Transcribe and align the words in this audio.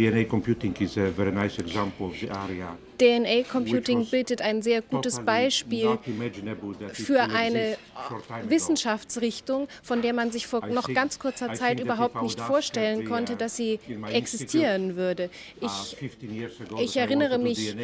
DNA 0.00 0.24
computing 0.24 0.74
is 0.80 0.96
a 0.96 1.10
very 1.10 1.30
nice 1.30 1.58
example 1.58 2.06
of 2.06 2.18
the 2.18 2.30
area 2.30 2.74
DNA 3.00 3.44
Computing 3.50 4.04
bildet 4.04 4.42
ein 4.42 4.60
sehr 4.60 4.82
gutes 4.82 5.20
Beispiel 5.20 5.98
für 6.92 7.22
eine 7.22 7.78
Wissenschaftsrichtung, 8.46 9.68
von 9.82 10.02
der 10.02 10.12
man 10.12 10.30
sich 10.30 10.46
vor 10.46 10.66
noch 10.66 10.92
ganz 10.92 11.18
kurzer 11.18 11.54
Zeit 11.54 11.80
überhaupt 11.80 12.20
nicht 12.22 12.38
vorstellen 12.38 13.06
konnte, 13.06 13.36
dass 13.36 13.56
sie 13.56 13.80
existieren 14.12 14.96
würde. 14.96 15.30
Ich, 15.60 15.96
ich 16.78 16.96
erinnere 16.96 17.38
mich, 17.38 17.74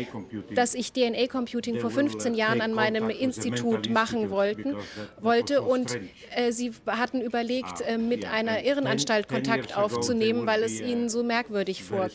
dass 0.54 0.74
ich 0.74 0.92
DNA 0.92 1.28
Computing 1.28 1.80
vor 1.80 1.90
15 1.90 2.34
Jahren 2.34 2.60
an 2.60 2.74
meinem 2.74 3.08
Institut 3.08 3.88
machen 3.88 4.28
wollten, 4.28 4.76
wollte 5.20 5.62
und 5.62 5.98
äh, 6.34 6.52
sie 6.52 6.72
hatten 6.86 7.22
überlegt, 7.22 7.80
äh, 7.80 7.96
mit 7.96 8.26
einer 8.26 8.64
Irrenanstalt 8.64 9.28
Kontakt 9.28 9.76
aufzunehmen, 9.76 10.46
weil 10.46 10.62
es 10.62 10.80
ihnen 10.80 11.08
so 11.08 11.22
merkwürdig 11.22 11.82
vorkam. 11.84 12.05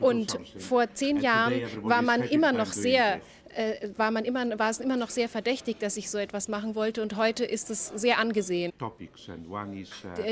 Und 0.00 0.38
vor 0.58 0.92
zehn 0.94 1.20
Jahren 1.20 1.54
war 1.82 2.00
war 2.00 2.02
man 2.02 2.22
immer 2.22 2.52
noch 2.52 2.72
sehr 2.72 3.20
äh, 3.54 3.88
war, 3.96 4.10
man 4.10 4.24
immer, 4.24 4.58
war 4.58 4.70
es 4.70 4.78
immer 4.78 4.96
noch 4.96 5.10
sehr 5.10 5.28
verdächtig, 5.28 5.78
dass 5.78 5.96
ich 5.96 6.10
so 6.10 6.18
etwas 6.18 6.48
machen 6.48 6.74
wollte. 6.74 7.02
Und 7.02 7.16
heute 7.16 7.44
ist 7.44 7.70
es 7.70 7.88
sehr 7.88 8.18
angesehen. 8.18 8.72
Uh, 8.80 8.90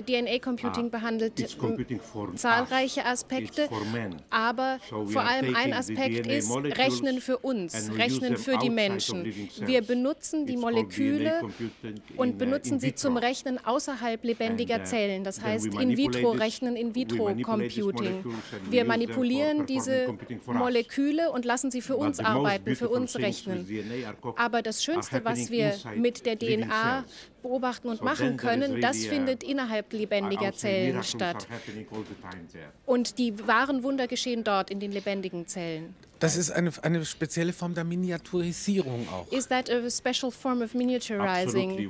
DNA-Computing 0.06 0.86
uh, 0.86 0.90
behandelt 0.90 1.32
zahlreiche 2.36 3.04
Aspekte, 3.04 3.68
aber 4.30 4.78
vor 5.06 5.23
allem 5.23 5.54
ein 5.56 5.73
Aspekt 5.73 6.26
ist 6.26 6.54
Rechnen 6.54 7.20
für 7.20 7.38
uns, 7.38 7.90
Rechnen 7.96 8.36
für 8.36 8.59
die 8.59 8.70
Menschen. 8.70 9.24
Wir 9.64 9.82
benutzen 9.82 10.46
die 10.46 10.56
Moleküle 10.56 11.42
und 12.16 12.38
benutzen 12.38 12.78
sie 12.80 12.95
zum 12.95 13.16
Rechnen 13.16 13.59
außerhalb 13.64 14.23
lebendiger 14.23 14.80
uh, 14.80 14.84
Zellen, 14.84 15.24
das 15.24 15.40
heißt 15.40 15.66
In-vitro-Rechnen, 15.66 16.76
In-vitro-Computing. 16.76 18.24
Wir 18.70 18.84
manipulieren 18.84 19.66
diese 19.66 20.16
Moleküle 20.46 21.30
und 21.30 21.45
lassen 21.45 21.70
sie 21.70 21.82
für 21.82 21.96
uns 21.96 22.20
arbeiten, 22.20 22.76
für 22.76 22.88
uns 22.88 23.07
rechnen. 23.16 23.66
Aber 24.37 24.62
das 24.62 24.84
Schönste, 24.84 25.24
was 25.24 25.51
wir 25.51 25.74
mit 25.96 26.26
der 26.26 26.38
DNA 26.38 27.04
beobachten 27.42 27.88
und 27.88 28.02
machen 28.02 28.37
können, 28.37 28.80
das 28.80 29.04
findet 29.04 29.42
innerhalb 29.42 29.92
lebendiger 29.92 30.52
Zellen 30.52 31.02
statt. 31.02 31.46
Und 32.87 33.18
die 33.18 33.46
wahren 33.46 33.82
Wunder 33.82 34.06
geschehen 34.06 34.45
dort 34.45 34.70
in 34.70 34.80
den 34.80 34.92
lebendigen 34.92 35.46
Zellen. 35.46 35.95
Das 36.21 36.37
ist 36.37 36.51
eine, 36.51 36.73
eine 36.83 37.05
spezielle 37.05 37.52
Form 37.52 37.74
der 37.74 37.85
Miniaturisierung 37.85 39.07
auch. 39.09 39.30
Is 39.30 39.47
that 39.49 39.71
a 39.71 39.88
special 39.91 40.30
form 40.30 40.63
of 40.63 40.74
miniaturizing? 40.74 41.88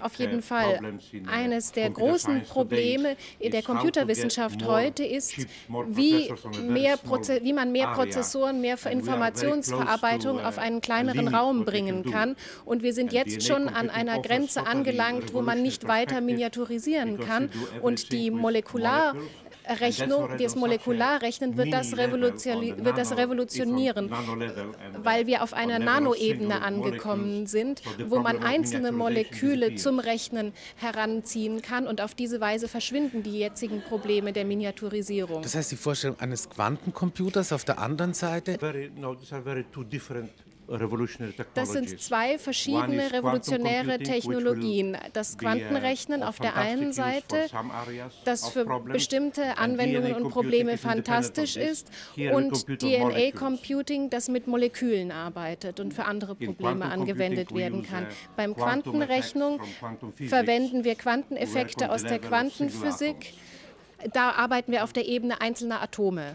Auf 0.00 0.14
jeden 0.16 0.42
Fall. 0.42 0.80
Uh, 0.82 1.28
Eines 1.30 1.72
der 1.72 1.90
großen 1.90 2.42
Probleme 2.42 3.16
in 3.38 3.52
der 3.52 3.62
Computerwissenschaft 3.62 4.64
heute 4.64 5.04
ist, 5.04 5.46
wie, 5.86 6.32
mehr 6.60 6.98
wie 7.42 7.52
man 7.52 7.72
mehr 7.72 7.88
Prozessoren, 7.88 8.60
mehr 8.60 8.78
Informationsverarbeitung 8.84 10.40
auf 10.40 10.58
einen 10.58 10.80
kleineren 10.80 11.28
Raum 11.28 11.64
bringen 11.64 12.10
kann. 12.10 12.36
Und 12.64 12.82
wir 12.82 12.92
sind 12.92 13.12
jetzt 13.12 13.46
schon 13.46 13.68
an 13.68 13.90
einer 13.90 14.20
Grenze 14.22 14.66
angelangt, 14.66 15.32
wo 15.34 15.42
man 15.42 15.62
nicht 15.62 15.86
weiter 15.86 16.20
miniaturisieren 16.20 17.20
kann. 17.20 17.50
Und 17.80 18.12
die 18.12 18.30
Molekular 18.30 19.14
Rechnung, 19.68 20.28
das 20.38 20.56
Molekularrechnen 20.56 21.56
wird 21.56 21.72
das, 21.72 21.96
wird 21.96 22.98
das 22.98 23.16
revolutionieren, 23.16 24.10
weil 25.02 25.26
wir 25.26 25.42
auf 25.42 25.52
einer 25.52 25.78
Nanoebene 25.78 26.62
angekommen 26.62 27.46
sind, 27.46 27.82
wo 28.06 28.20
man 28.20 28.42
einzelne 28.42 28.92
Moleküle 28.92 29.74
zum 29.74 29.98
Rechnen 29.98 30.52
heranziehen 30.76 31.62
kann 31.62 31.86
und 31.86 32.00
auf 32.00 32.14
diese 32.14 32.40
Weise 32.40 32.68
verschwinden 32.68 33.22
die 33.22 33.38
jetzigen 33.38 33.82
Probleme 33.82 34.32
der 34.32 34.44
Miniaturisierung. 34.44 35.42
Das 35.42 35.54
heißt, 35.54 35.72
die 35.72 35.76
Vorstellung 35.76 36.18
eines 36.20 36.48
Quantencomputers 36.48 37.52
auf 37.52 37.64
der 37.64 37.78
anderen 37.78 38.14
Seite? 38.14 38.58
Das 41.54 41.72
sind 41.72 42.00
zwei 42.00 42.38
verschiedene 42.38 43.12
revolutionäre 43.12 43.98
Technologien. 43.98 44.96
Das 45.12 45.34
uh, 45.34 45.38
Quantenrechnen 45.38 46.22
auf 46.22 46.38
der 46.38 46.56
einen 46.56 46.92
Seite, 46.92 47.46
das 48.24 48.48
für 48.48 48.64
bestimmte 48.80 49.58
Anwendungen 49.58 50.14
und 50.14 50.30
Probleme 50.30 50.76
fantastisch 50.76 51.56
ist, 51.56 51.90
und 52.32 52.66
DNA-Computing, 52.66 54.10
das 54.10 54.28
mit 54.28 54.46
Molekülen 54.46 55.12
arbeitet 55.12 55.78
und 55.78 55.94
für 55.94 56.04
andere 56.04 56.34
Probleme 56.34 56.86
angewendet 56.86 57.54
werden 57.54 57.82
kann. 57.82 58.04
Uh, 58.04 58.08
Beim 58.36 58.54
Quantenrechnung 58.54 59.60
verwenden 60.26 60.84
wir 60.84 60.96
Quanteneffekte 60.96 61.90
aus 61.92 62.02
der 62.02 62.18
Quantenphysik. 62.18 63.34
Da 64.12 64.32
arbeiten 64.32 64.72
wir 64.72 64.84
auf 64.84 64.92
der 64.92 65.06
Ebene 65.06 65.40
einzelner 65.40 65.80
Atome. 65.80 66.34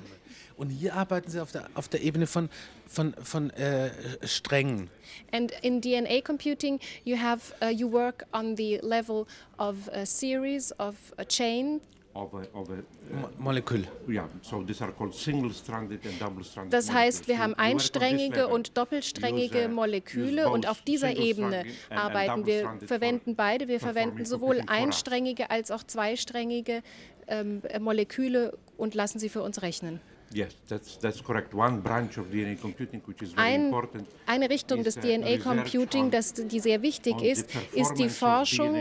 Und 0.57 0.69
hier 0.69 0.93
arbeiten 0.95 1.29
Sie 1.31 1.39
auf 1.39 1.51
der, 1.51 1.67
auf 1.73 1.87
der 1.87 2.01
Ebene 2.01 2.27
von, 2.27 2.49
von, 2.91 3.13
von 3.23 3.49
äh, 3.51 3.89
Strängen. 4.23 4.89
And 5.31 5.51
in 5.61 5.81
DNA 5.81 6.21
computing, 6.23 6.79
you 7.05 7.17
have 7.17 7.53
uh, 7.61 7.67
you 7.67 7.91
work 7.91 8.25
on 8.33 8.55
the 8.57 8.79
level 8.81 9.25
of 9.57 9.89
a 9.93 10.05
series 10.05 10.71
of 10.73 10.95
a 11.17 11.25
chain. 11.25 11.81
Of 12.13 12.33
a, 12.33 12.39
of 12.53 12.69
a, 12.69 12.73
uh, 12.73 13.27
Molekül. 13.39 13.87
Yeah, 14.09 14.27
so 14.41 14.61
these 14.63 14.81
are 14.81 14.91
called 14.91 15.15
single-stranded 15.15 16.05
and 16.05 16.19
double-stranded. 16.19 16.73
Das 16.73 16.91
heißt, 16.91 17.29
wir 17.29 17.39
haben 17.39 17.53
einsträngige 17.53 18.49
und 18.49 18.77
doppelsträngige 18.77 19.69
Moleküle 19.69 20.49
und 20.49 20.67
auf 20.67 20.81
dieser 20.81 21.15
Ebene 21.15 21.63
arbeiten 21.89 22.45
wir. 22.45 22.77
Verwenden 22.85 23.35
beide. 23.37 23.69
Wir 23.69 23.79
verwenden 23.79 24.25
sowohl 24.25 24.61
einsträngige 24.67 25.49
als 25.49 25.71
auch 25.71 25.83
zweisträngige 25.83 26.83
ähm, 27.27 27.61
Moleküle 27.79 28.57
und 28.77 28.93
lassen 28.93 29.19
sie 29.19 29.29
für 29.29 29.41
uns 29.41 29.61
rechnen. 29.61 30.01
Yes, 30.33 30.55
that's, 30.67 30.97
that's 30.97 31.21
correct. 31.21 31.53
One 31.53 31.81
branch 31.81 32.17
of 32.17 32.27
DNA 32.31 32.59
computing, 32.59 33.01
which 33.05 33.21
is 33.21 33.33
very 33.33 33.47
Ein, 33.47 33.65
important, 33.65 34.07
eine 34.25 34.49
Richtung 34.49 34.83
des 34.83 34.95
DNA 34.95 35.37
Computing, 35.37 36.09
das, 36.09 36.33
die 36.33 36.59
sehr 36.59 36.81
wichtig 36.81 37.21
ist, 37.21 37.49
ist 37.73 37.93
die 37.95 38.09
Forschung 38.09 38.75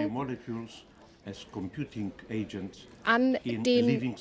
an 3.05 3.39
den, 3.45 4.17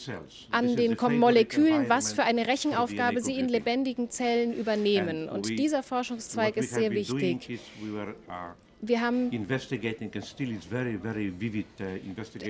an 0.51 0.75
den 0.75 0.97
Molekülen, 1.19 1.89
was 1.89 2.13
für 2.13 2.23
eine 2.23 2.47
Rechenaufgabe 2.47 3.22
sie 3.22 3.38
in 3.39 3.50
lebendigen 3.50 4.09
Zellen 4.09 4.53
übernehmen. 4.53 5.29
Und 5.29 5.50
dieser 5.50 5.84
Forschungszweig 5.84 6.57
ist 6.57 6.73
sehr 6.73 6.91
wichtig. 6.91 7.59
Wir 8.81 9.01
haben 9.01 9.29
uh, 9.29 9.45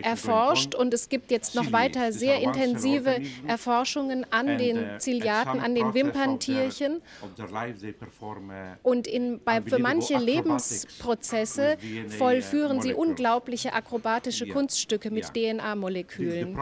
erforscht 0.03 0.75
und 0.75 0.93
es 0.93 1.09
gibt 1.09 1.31
jetzt 1.31 1.55
noch 1.55 1.71
weiter 1.71 2.11
sehr 2.11 2.39
intensive 2.39 3.19
Erforschungen 3.47 4.27
an 4.31 4.59
den 4.59 4.77
uh, 4.77 4.97
Ziliaten, 4.99 5.59
an 5.59 5.73
den 5.73 5.95
Wimperntierchen. 5.95 7.01
Uh, 7.21 7.27
und 8.83 9.07
in, 9.07 9.39
bei, 9.43 9.61
für 9.61 9.79
manche 9.79 10.17
Lebensprozesse 10.17 11.77
vollführen 12.09 12.79
sie 12.81 12.93
unglaubliche 12.93 13.73
akrobatische 13.73 14.47
Kunststücke 14.47 15.09
mit 15.09 15.33
DNA-Molekülen. 15.33 16.55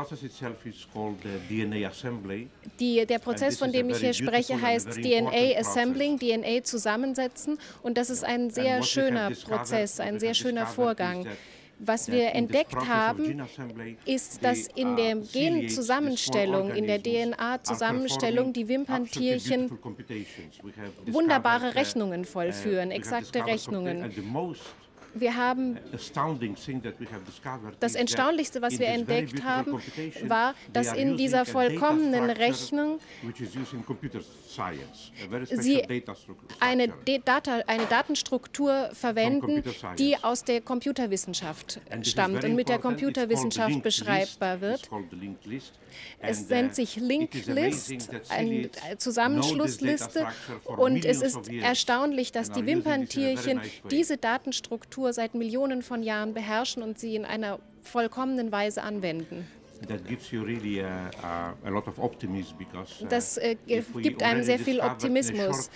Die, 2.80 3.06
der 3.06 3.20
Prozess, 3.20 3.58
von 3.58 3.72
dem 3.74 3.90
ich 3.90 3.98
hier 3.98 4.14
spreche, 4.14 4.62
heißt 4.62 4.92
DNA 5.02 5.60
Assembling, 5.60 6.18
DNA 6.20 6.64
zusammensetzen. 6.64 7.58
Und 7.84 7.98
das 7.98 8.10
ist 8.10 8.24
ein 8.24 8.50
sehr 8.50 8.82
schöner 8.84 9.32
Prozess. 9.32 9.57
Prozess, 9.58 10.00
ein 10.00 10.20
sehr 10.20 10.34
schöner 10.34 10.66
Vorgang. 10.68 11.26
Was 11.80 12.12
wir 12.12 12.34
entdeckt 12.34 12.76
haben, 12.88 13.44
ist, 14.06 14.44
dass 14.44 14.68
in 14.68 14.96
der 14.96 15.16
Genzusammenstellung, 15.16 16.72
in 16.72 16.88
der 16.88 17.02
DNA-Zusammenstellung 17.02 18.52
die 18.52 18.68
Wimperntierchen 18.68 19.78
wunderbare 21.06 21.76
Rechnungen 21.76 22.26
vollführen, 22.26 22.90
exakte 22.90 23.46
Rechnungen 23.46 24.12
wir 25.20 25.36
haben 25.36 25.78
das 27.80 27.96
Erstaunlichste, 27.96 28.62
was 28.62 28.80
wir 28.80 28.88
entdeckt 28.88 29.44
haben, 29.44 29.80
war, 30.24 30.56
dass 30.74 30.94
in 30.94 31.18
dieser 31.18 31.46
vollkommenen 31.46 32.30
Rechnung 32.30 33.00
sie 35.50 35.84
eine, 36.60 36.94
Data, 37.24 37.62
eine 37.68 37.86
Datenstruktur 37.86 38.90
verwenden, 38.94 39.64
die 39.98 40.18
aus 40.22 40.44
der 40.44 40.62
Computerwissenschaft 40.62 41.82
stammt 42.02 42.44
und 42.44 42.56
mit 42.56 42.70
der 42.70 42.80
Computerwissenschaft 42.80 43.84
beschreibbar 43.84 44.62
wird. 44.62 44.90
Es 46.20 46.50
nennt 46.50 46.72
uh, 46.72 46.76
sich 46.76 46.96
Linked 46.98 47.48
List, 47.48 48.10
eine 48.30 48.70
Zusammenschlussliste, 48.98 50.28
und 50.66 51.06
es 51.06 51.22
ist 51.22 51.50
erstaunlich, 51.50 52.32
dass 52.32 52.52
die 52.52 52.66
Wimperntierchen 52.66 53.62
diese 53.90 54.18
Datenstruktur 54.18 55.07
seit 55.14 55.36
Millionen 55.36 55.82
von 55.82 56.04
Jahren 56.04 56.34
beherrschen 56.34 56.84
und 56.84 57.00
sie 57.00 57.16
in 57.16 57.26
einer 57.26 57.60
vollkommenen 57.82 58.52
Weise 58.52 58.84
anwenden. 58.84 59.48
Das 63.10 63.38
äh, 63.38 63.56
gibt 63.66 64.24
einem 64.24 64.44
sehr 64.44 64.60
viel 64.60 64.80
Optimismus. 64.80 65.70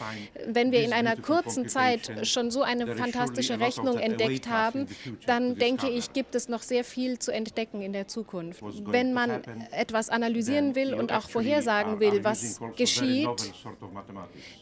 Wenn 0.48 0.71
wir 0.71 0.83
in 0.83 0.94
einer 0.94 1.15
kurzen 1.15 1.68
Zeit 1.69 2.27
schon 2.27 2.51
so 2.51 2.63
eine 2.63 2.95
fantastische 2.95 3.59
Rechnung 3.59 3.98
entdeckt 3.98 4.48
haben, 4.50 4.88
dann 5.25 5.56
denke 5.56 5.89
ich, 5.89 6.13
gibt 6.13 6.36
es 6.36 6.50
noch 6.50 6.62
sehr 6.62 6.83
viel 6.83 7.19
zu 7.19 7.31
entdecken 7.31 7.81
in 7.81 7.94
der 7.94 8.07
Zukunft. 8.07 8.63
Wenn 8.86 9.13
man 9.13 9.42
etwas 9.71 10.09
analysieren 10.09 10.75
will 10.75 10.94
und 10.94 11.12
auch 11.12 11.30
vorhersagen 11.30 12.00
will, 12.00 12.24
was 12.24 12.59
geschieht, 12.77 13.54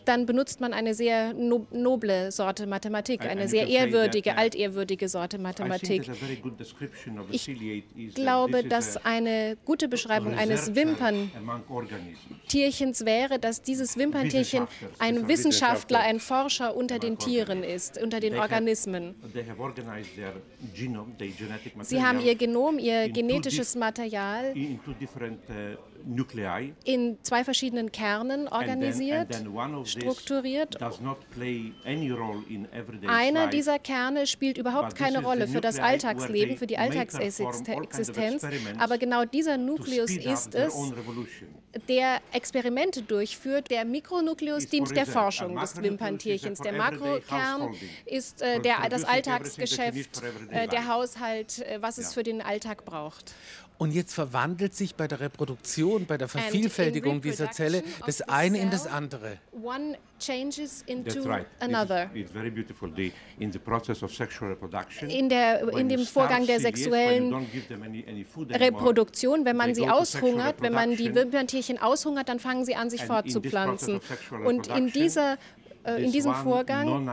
dann 0.05 0.25
benutzt 0.25 0.59
man 0.59 0.73
eine 0.73 0.93
sehr 0.93 1.33
noble 1.33 2.31
Sorte 2.31 2.67
Mathematik, 2.67 3.21
eine 3.21 3.47
sehr 3.47 3.67
ehrwürdige, 3.67 4.37
altehrwürdige 4.37 5.07
Sorte 5.07 5.37
Mathematik. 5.37 6.09
Ich 7.31 8.15
glaube, 8.15 8.63
dass 8.63 8.97
eine 9.05 9.28
gute 9.65 9.87
Beschreibung 9.87 10.33
eines 10.33 10.75
Wimperntierchens 10.75 13.05
wäre, 13.05 13.39
dass 13.39 13.61
dieses 13.61 13.97
Wimperntierchen 13.97 14.67
ein 14.99 15.27
Wissenschaftler, 15.27 15.99
ein 15.99 16.19
Forscher 16.19 16.75
unter 16.75 16.99
den 16.99 17.17
Tieren 17.17 17.63
ist, 17.63 18.01
unter 18.01 18.19
den 18.19 18.37
Organismen. 18.37 19.15
Sie 21.81 22.03
haben 22.03 22.19
ihr 22.19 22.35
Genom, 22.35 22.79
ihr 22.79 23.09
genetisches 23.09 23.75
Material 23.75 24.53
in 26.83 27.17
zwei 27.23 27.43
verschiedenen 27.43 27.91
Kernen 27.91 28.47
organisiert, 28.47 29.43
strukturiert. 29.85 30.77
Einer 33.07 33.47
dieser 33.47 33.79
Kerne 33.79 34.27
spielt 34.27 34.57
überhaupt 34.57 34.95
keine 34.95 35.23
Rolle 35.23 35.47
für 35.47 35.61
das 35.61 35.79
Alltagsleben, 35.79 36.57
für 36.57 36.67
die 36.67 36.77
Alltagsexistenz, 36.77 38.45
aber 38.77 38.97
genau 38.97 39.25
dieser 39.25 39.57
Nukleus 39.57 40.11
ist 40.11 40.55
es, 40.55 40.75
der 41.87 42.21
Experimente 42.31 43.01
durchführt. 43.01 43.69
Der 43.69 43.85
Mikronukleus 43.85 44.67
dient 44.67 44.95
der 44.95 45.05
Forschung 45.05 45.55
des 45.55 45.81
Wimperntierchens. 45.81 46.59
Der 46.59 46.73
Makrokern 46.73 47.75
ist 48.05 48.41
äh, 48.41 48.59
der, 48.59 48.89
das 48.89 49.03
Alltagsgeschäft, 49.03 50.21
äh, 50.49 50.67
der 50.67 50.87
Haushalt, 50.87 51.59
äh, 51.59 51.81
was 51.81 51.97
es 51.97 52.13
für 52.13 52.23
den 52.23 52.41
Alltag 52.41 52.85
braucht. 52.85 53.33
Und 53.79 53.91
jetzt 53.91 54.13
verwandelt 54.13 54.75
sich 54.75 54.93
bei 54.95 55.07
der 55.07 55.21
Reproduktion, 55.21 56.05
bei 56.05 56.17
der 56.17 56.27
Vervielfältigung 56.27 57.21
dieser 57.21 57.49
Zelle 57.51 57.81
das 58.05 58.21
eine 58.21 58.57
in 58.59 58.69
das 58.69 58.85
andere. 58.85 59.37
One 59.53 59.97
changes 60.19 60.81
into 60.85 61.21
right. 61.21 61.45
another. 61.61 62.11
It's, 62.13 62.29
very 62.29 62.51
beautiful. 62.51 62.91
The, 62.93 63.13
in 63.39 63.53
the 63.53 63.57
process 63.57 64.03
of 64.03 64.13
sexual 64.13 64.51
reproduction, 64.51 65.09
in, 65.09 65.29
der, 65.29 65.65
in 65.69 65.87
dem 65.87 66.05
Vorgang 66.05 66.45
der 66.45 66.59
sexuellen 66.59 67.33
Reproduktion, 68.51 69.45
wenn 69.45 69.55
man 69.55 69.73
sie 69.73 69.87
aushungert, 69.87 70.61
wenn 70.61 70.73
man 70.73 70.97
die 70.97 71.15
Wimperntierchen 71.15 71.77
aushungert, 71.77 72.27
dann 72.27 72.39
fangen 72.39 72.65
sie 72.65 72.75
an, 72.75 72.89
sich 72.89 73.05
fortzupflanzen. 73.05 74.01
Und 74.43 74.67
in 74.67 74.91
dieser 74.91 75.37
äh, 75.85 76.03
in 76.03 76.11
diesem 76.11 76.33
Vorgang 76.33 77.07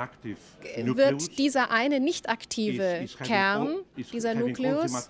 wird 0.74 1.38
dieser 1.38 1.70
eine 1.70 2.00
nicht 2.00 2.28
aktive 2.28 3.06
Kern, 3.22 3.76
dieser 4.12 4.34
Nukleus, 4.34 5.08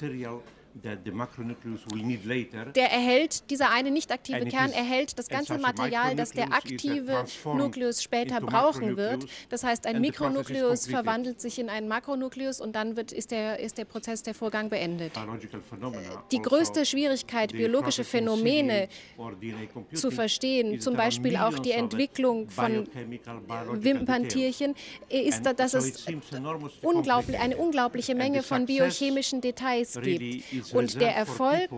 der 2.75 2.93
erhält, 2.93 3.51
dieser 3.51 3.71
eine 3.71 3.91
nicht 3.91 4.13
aktive 4.13 4.45
Kern 4.47 4.73
erhält 4.73 5.19
das 5.19 5.29
ganze 5.29 5.59
Material, 5.59 6.15
das 6.15 6.33
der 6.33 6.53
aktive 6.53 7.25
Nukleus 7.45 8.03
später 8.03 8.41
brauchen 8.41 8.97
wird. 8.97 9.25
Das 9.49 9.65
heißt, 9.65 9.87
ein 9.87 10.01
Mikronukleus 10.01 10.87
verwandelt 10.87 11.41
sich 11.41 11.59
in 11.59 11.71
einen 11.71 11.89
Makronukleus 11.89 12.61
und 12.61 12.77
dann 12.77 12.97
wird, 12.97 13.13
ist, 13.13 13.31
der, 13.31 13.59
ist 13.59 13.79
der 13.79 13.87
Prozess, 13.87 14.23
der 14.23 14.35
Vorgang 14.35 14.69
beendet. 14.69 15.13
Die 16.31 16.43
größte 16.43 16.85
Schwierigkeit, 16.85 17.53
biologische 17.53 18.05
Phänomene 18.05 18.89
zu 19.95 20.11
verstehen, 20.11 20.81
zum 20.81 20.97
Beispiel 20.97 21.37
auch 21.37 21.59
die 21.59 21.73
Entwicklung 21.73 22.51
von 22.51 22.87
Wimperntierchen, 23.73 24.75
ist, 25.09 25.43
dass 25.45 25.75
es 25.75 26.07
unglaublich, 26.83 27.39
eine 27.39 27.57
unglaubliche 27.57 28.15
Menge 28.15 28.43
von 28.43 28.67
biochemischen 28.67 29.41
Details 29.41 29.99
gibt. 30.03 30.45
Und 30.73 31.01
der 31.01 31.15
Erfolg 31.15 31.71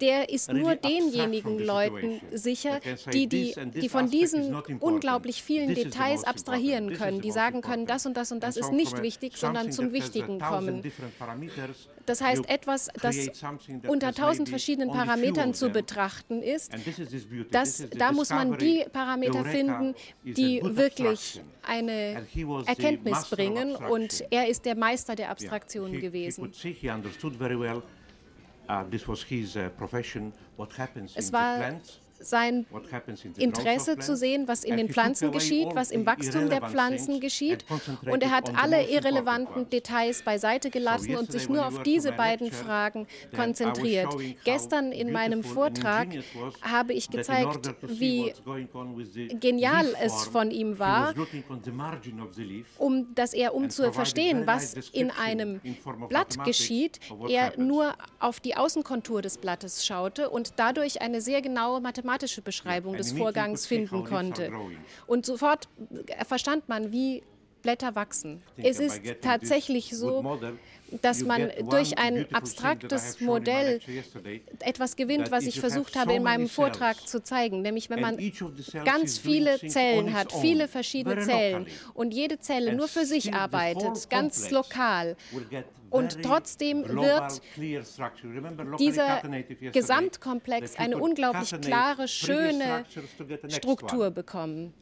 der 0.00 0.30
ist 0.30 0.52
nur 0.52 0.74
denjenigen 0.74 1.58
Leuten 1.58 2.20
sicher, 2.32 2.80
die, 3.12 3.26
die, 3.26 3.54
die 3.74 3.88
von 3.88 4.10
diesen 4.10 4.54
unglaublich 4.80 5.42
vielen 5.42 5.74
Details 5.74 6.24
abstrahieren 6.24 6.92
können, 6.94 7.20
die 7.20 7.30
sagen 7.30 7.60
können, 7.60 7.86
das 7.86 8.06
und 8.06 8.16
das 8.16 8.32
und 8.32 8.42
das 8.42 8.56
ist 8.56 8.72
nicht 8.72 9.02
wichtig, 9.02 9.36
sondern 9.36 9.72
zum 9.72 9.92
Wichtigen 9.92 10.40
kommen. 10.40 10.82
Das 12.06 12.20
heißt, 12.20 12.48
etwas, 12.48 12.88
das 13.02 13.16
unter 13.86 14.12
tausend 14.12 14.48
verschiedenen 14.48 14.90
Parametern 14.90 15.54
zu 15.54 15.70
betrachten 15.70 16.42
ist, 16.42 16.72
das, 17.50 17.84
da 17.90 18.12
muss 18.12 18.30
man 18.30 18.58
die 18.58 18.84
Parameter 18.92 19.44
finden, 19.44 19.94
die 20.22 20.60
wirklich 20.62 21.40
eine 21.62 22.26
Erkenntnis 22.66 23.28
bringen. 23.28 23.76
Und 23.76 24.24
er 24.30 24.48
ist 24.48 24.64
der 24.64 24.76
Meister 24.76 25.14
der 25.14 25.30
Abstraktion 25.30 26.00
gewesen. 26.00 26.52
Uh, 28.68 28.84
this 28.90 29.06
was 29.06 29.22
his 29.22 29.56
uh, 29.56 29.68
profession. 29.76 30.32
What 30.56 30.72
happens 30.72 31.14
es 31.16 31.30
war 31.32 31.40
sein 32.20 32.66
Interesse 33.36 33.98
zu 33.98 34.16
sehen, 34.16 34.48
was 34.48 34.64
in 34.64 34.76
den 34.76 34.88
Pflanzen 34.88 35.32
geschieht, 35.32 35.68
was 35.74 35.90
im 35.90 36.06
Wachstum 36.06 36.48
der 36.48 36.62
Pflanzen 36.62 37.20
geschieht. 37.20 37.64
Und 38.10 38.22
er 38.22 38.30
hat 38.30 38.56
alle 38.56 38.88
irrelevanten 38.88 39.68
Details 39.70 40.22
beiseite 40.22 40.70
gelassen 40.70 41.16
und 41.16 41.30
sich 41.30 41.48
nur 41.48 41.66
auf 41.66 41.82
diese 41.82 42.12
beiden 42.12 42.50
Fragen 42.50 43.06
konzentriert. 43.34 44.14
Gestern 44.44 44.92
in 44.92 45.12
meinem 45.12 45.42
Vortrag 45.44 46.08
habe 46.62 46.92
ich 46.92 47.10
gezeigt, 47.10 47.74
wie 47.82 48.32
genial 49.40 49.86
es 50.02 50.24
von 50.24 50.50
ihm 50.50 50.78
war, 50.78 51.14
um, 52.78 53.14
dass 53.14 53.34
er, 53.34 53.54
um 53.54 53.70
zu 53.70 53.92
verstehen, 53.92 54.46
was 54.46 54.74
in 54.92 55.10
einem 55.10 55.60
Blatt 56.08 56.42
geschieht, 56.44 57.00
er 57.28 57.58
nur 57.58 57.94
auf 58.18 58.40
die 58.40 58.56
Außenkontur 58.56 59.22
des 59.22 59.38
Blattes 59.38 59.84
schaute 59.84 60.30
und 60.30 60.54
dadurch 60.56 61.02
eine 61.02 61.20
sehr 61.20 61.42
genaue 61.42 61.80
mathematische 61.80 62.05
mathematische 62.06 62.40
Beschreibung 62.40 62.96
des 62.96 63.12
Vorgangs 63.12 63.66
finden 63.66 64.04
konnte. 64.04 64.50
Und 65.06 65.26
sofort 65.26 65.68
verstand 66.26 66.68
man, 66.68 66.92
wie 66.92 67.22
Blätter 67.62 67.96
wachsen. 67.96 68.42
Es 68.56 68.78
ist 68.78 69.00
tatsächlich 69.22 69.90
so, 69.96 70.38
dass 71.02 71.24
man 71.24 71.50
durch 71.68 71.98
ein 71.98 72.32
abstraktes 72.32 73.20
Modell 73.20 73.80
etwas 74.60 74.94
gewinnt, 74.94 75.32
was 75.32 75.46
ich 75.46 75.58
versucht 75.58 75.96
habe 75.96 76.14
in 76.14 76.22
meinem 76.22 76.48
Vortrag 76.48 77.08
zu 77.08 77.24
zeigen, 77.24 77.62
nämlich 77.62 77.90
wenn 77.90 78.00
man 78.00 78.18
ganz 78.84 79.18
viele 79.18 79.58
Zellen 79.58 80.14
hat, 80.14 80.32
viele 80.32 80.68
verschiedene 80.68 81.20
Zellen. 81.22 81.66
Und 81.92 82.14
jede 82.14 82.38
Zelle 82.38 82.72
nur 82.72 82.86
für 82.86 83.04
sich 83.04 83.34
arbeitet, 83.34 84.08
ganz 84.10 84.50
lokal, 84.52 85.16
und 85.96 86.22
trotzdem 86.22 86.88
wird 86.88 87.40
dieser 88.78 89.22
Gesamtkomplex 89.72 90.76
eine 90.76 90.98
unglaublich 90.98 91.60
klare, 91.60 92.08
schöne 92.08 92.84
Struktur 93.48 94.10
bekommen. 94.10 94.74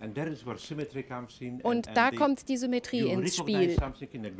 Und 1.63 1.87
da 1.95 2.11
kommt 2.11 2.49
die 2.49 2.57
Symmetrie 2.57 3.11
ins 3.11 3.37
Spiel. 3.37 3.77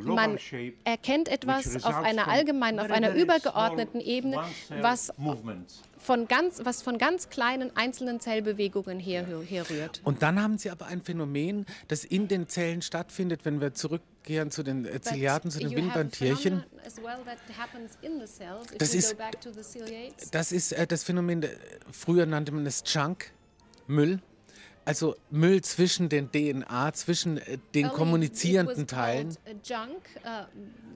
Man 0.03 0.37
erkennt 0.83 1.29
etwas 1.29 1.83
auf 1.83 1.95
einer 1.95 2.27
allgemeinen, 2.27 2.79
auf 2.79 2.91
einer 2.91 3.13
übergeordneten 3.15 4.01
Ebene, 4.01 4.39
was 4.81 5.11
von 5.97 6.27
ganz, 6.27 6.61
was 6.63 6.81
von 6.81 6.97
ganz 6.97 7.29
kleinen 7.29 7.75
einzelnen 7.75 8.19
Zellbewegungen 8.19 8.99
her, 8.99 9.25
herrührt. 9.25 10.01
Und 10.03 10.21
dann 10.21 10.41
haben 10.41 10.57
Sie 10.57 10.69
aber 10.69 10.87
ein 10.87 11.01
Phänomen, 11.01 11.65
das 11.87 12.03
in 12.03 12.27
den 12.27 12.47
Zellen 12.47 12.81
stattfindet, 12.81 13.45
wenn 13.45 13.61
wir 13.61 13.73
zurückkehren 13.73 14.51
zu 14.51 14.63
den 14.63 14.85
äh, 14.85 15.01
Ziliaten, 15.01 15.51
zu 15.51 15.59
den 15.59 15.75
Wimperntierchen. 15.75 16.63
das 18.77 18.93
ist, 18.93 19.15
das 20.31 20.51
ist 20.51 20.71
äh, 20.73 20.87
das 20.87 21.03
Phänomen, 21.03 21.45
früher 21.91 22.25
nannte 22.25 22.51
man 22.51 22.65
es 22.65 22.83
Junk, 22.85 23.31
Müll. 23.87 24.19
Also 24.85 25.15
Müll 25.31 25.61
zwischen 25.61 26.09
den 26.09 26.31
DNA, 26.31 26.93
zwischen 26.93 27.37
äh, 27.37 27.57
den 27.73 27.89
kommunizierenden 27.89 28.85
Teilen. 28.85 29.35
Junk, 29.63 30.03
uh, 30.23 30.45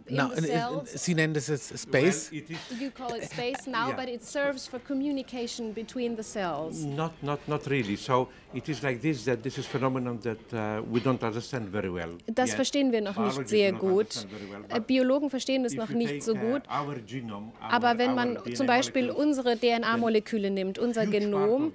no, 0.09 0.83
Sie 0.85 1.15
nennen 1.15 1.33
das 1.33 1.47
jetzt 1.47 1.77
Space. 1.77 2.31
Well, 2.31 2.43
you 2.79 2.91
call 2.91 3.15
it 3.17 3.25
space 3.25 3.65
now, 3.67 3.89
yeah. 3.89 3.95
but 3.95 4.07
it 4.07 4.23
serves 4.23 4.67
for 4.67 4.79
communication 4.79 5.73
between 5.73 6.15
the 6.15 6.23
cells. 6.23 6.83
Not, 6.83 7.11
not, 7.21 7.39
not 7.47 7.67
really. 7.67 7.95
So 7.95 8.29
it 8.53 8.67
is 8.69 8.81
like 8.81 9.01
this 9.01 9.25
that 9.25 9.43
this 9.43 9.57
is 9.57 9.65
phenomenon 9.65 10.19
that 10.21 10.53
uh, 10.53 10.81
we 10.91 10.99
don't 10.99 11.23
understand 11.23 11.69
very 11.69 11.89
well. 11.89 12.17
Das 12.27 12.49
yet. 12.49 12.55
verstehen 12.55 12.91
wir 12.91 13.01
noch 13.01 13.17
nicht 13.17 13.47
sehr 13.47 13.71
gut. 13.71 14.25
Well, 14.69 14.81
Biologen 14.81 15.29
verstehen 15.29 15.65
es 15.65 15.75
noch 15.75 15.89
nicht 15.89 16.23
so 16.23 16.33
uh, 16.33 16.35
gut. 16.35 16.63
Genome, 17.05 17.51
our, 17.61 17.73
Aber 17.73 17.97
wenn 17.97 18.15
man 18.15 18.37
zum 18.55 18.67
Beispiel 18.67 19.09
unsere 19.09 19.57
DNA-Moleküle 19.57 20.49
nimmt, 20.49 20.79
unser 20.79 21.05
Genom, 21.05 21.73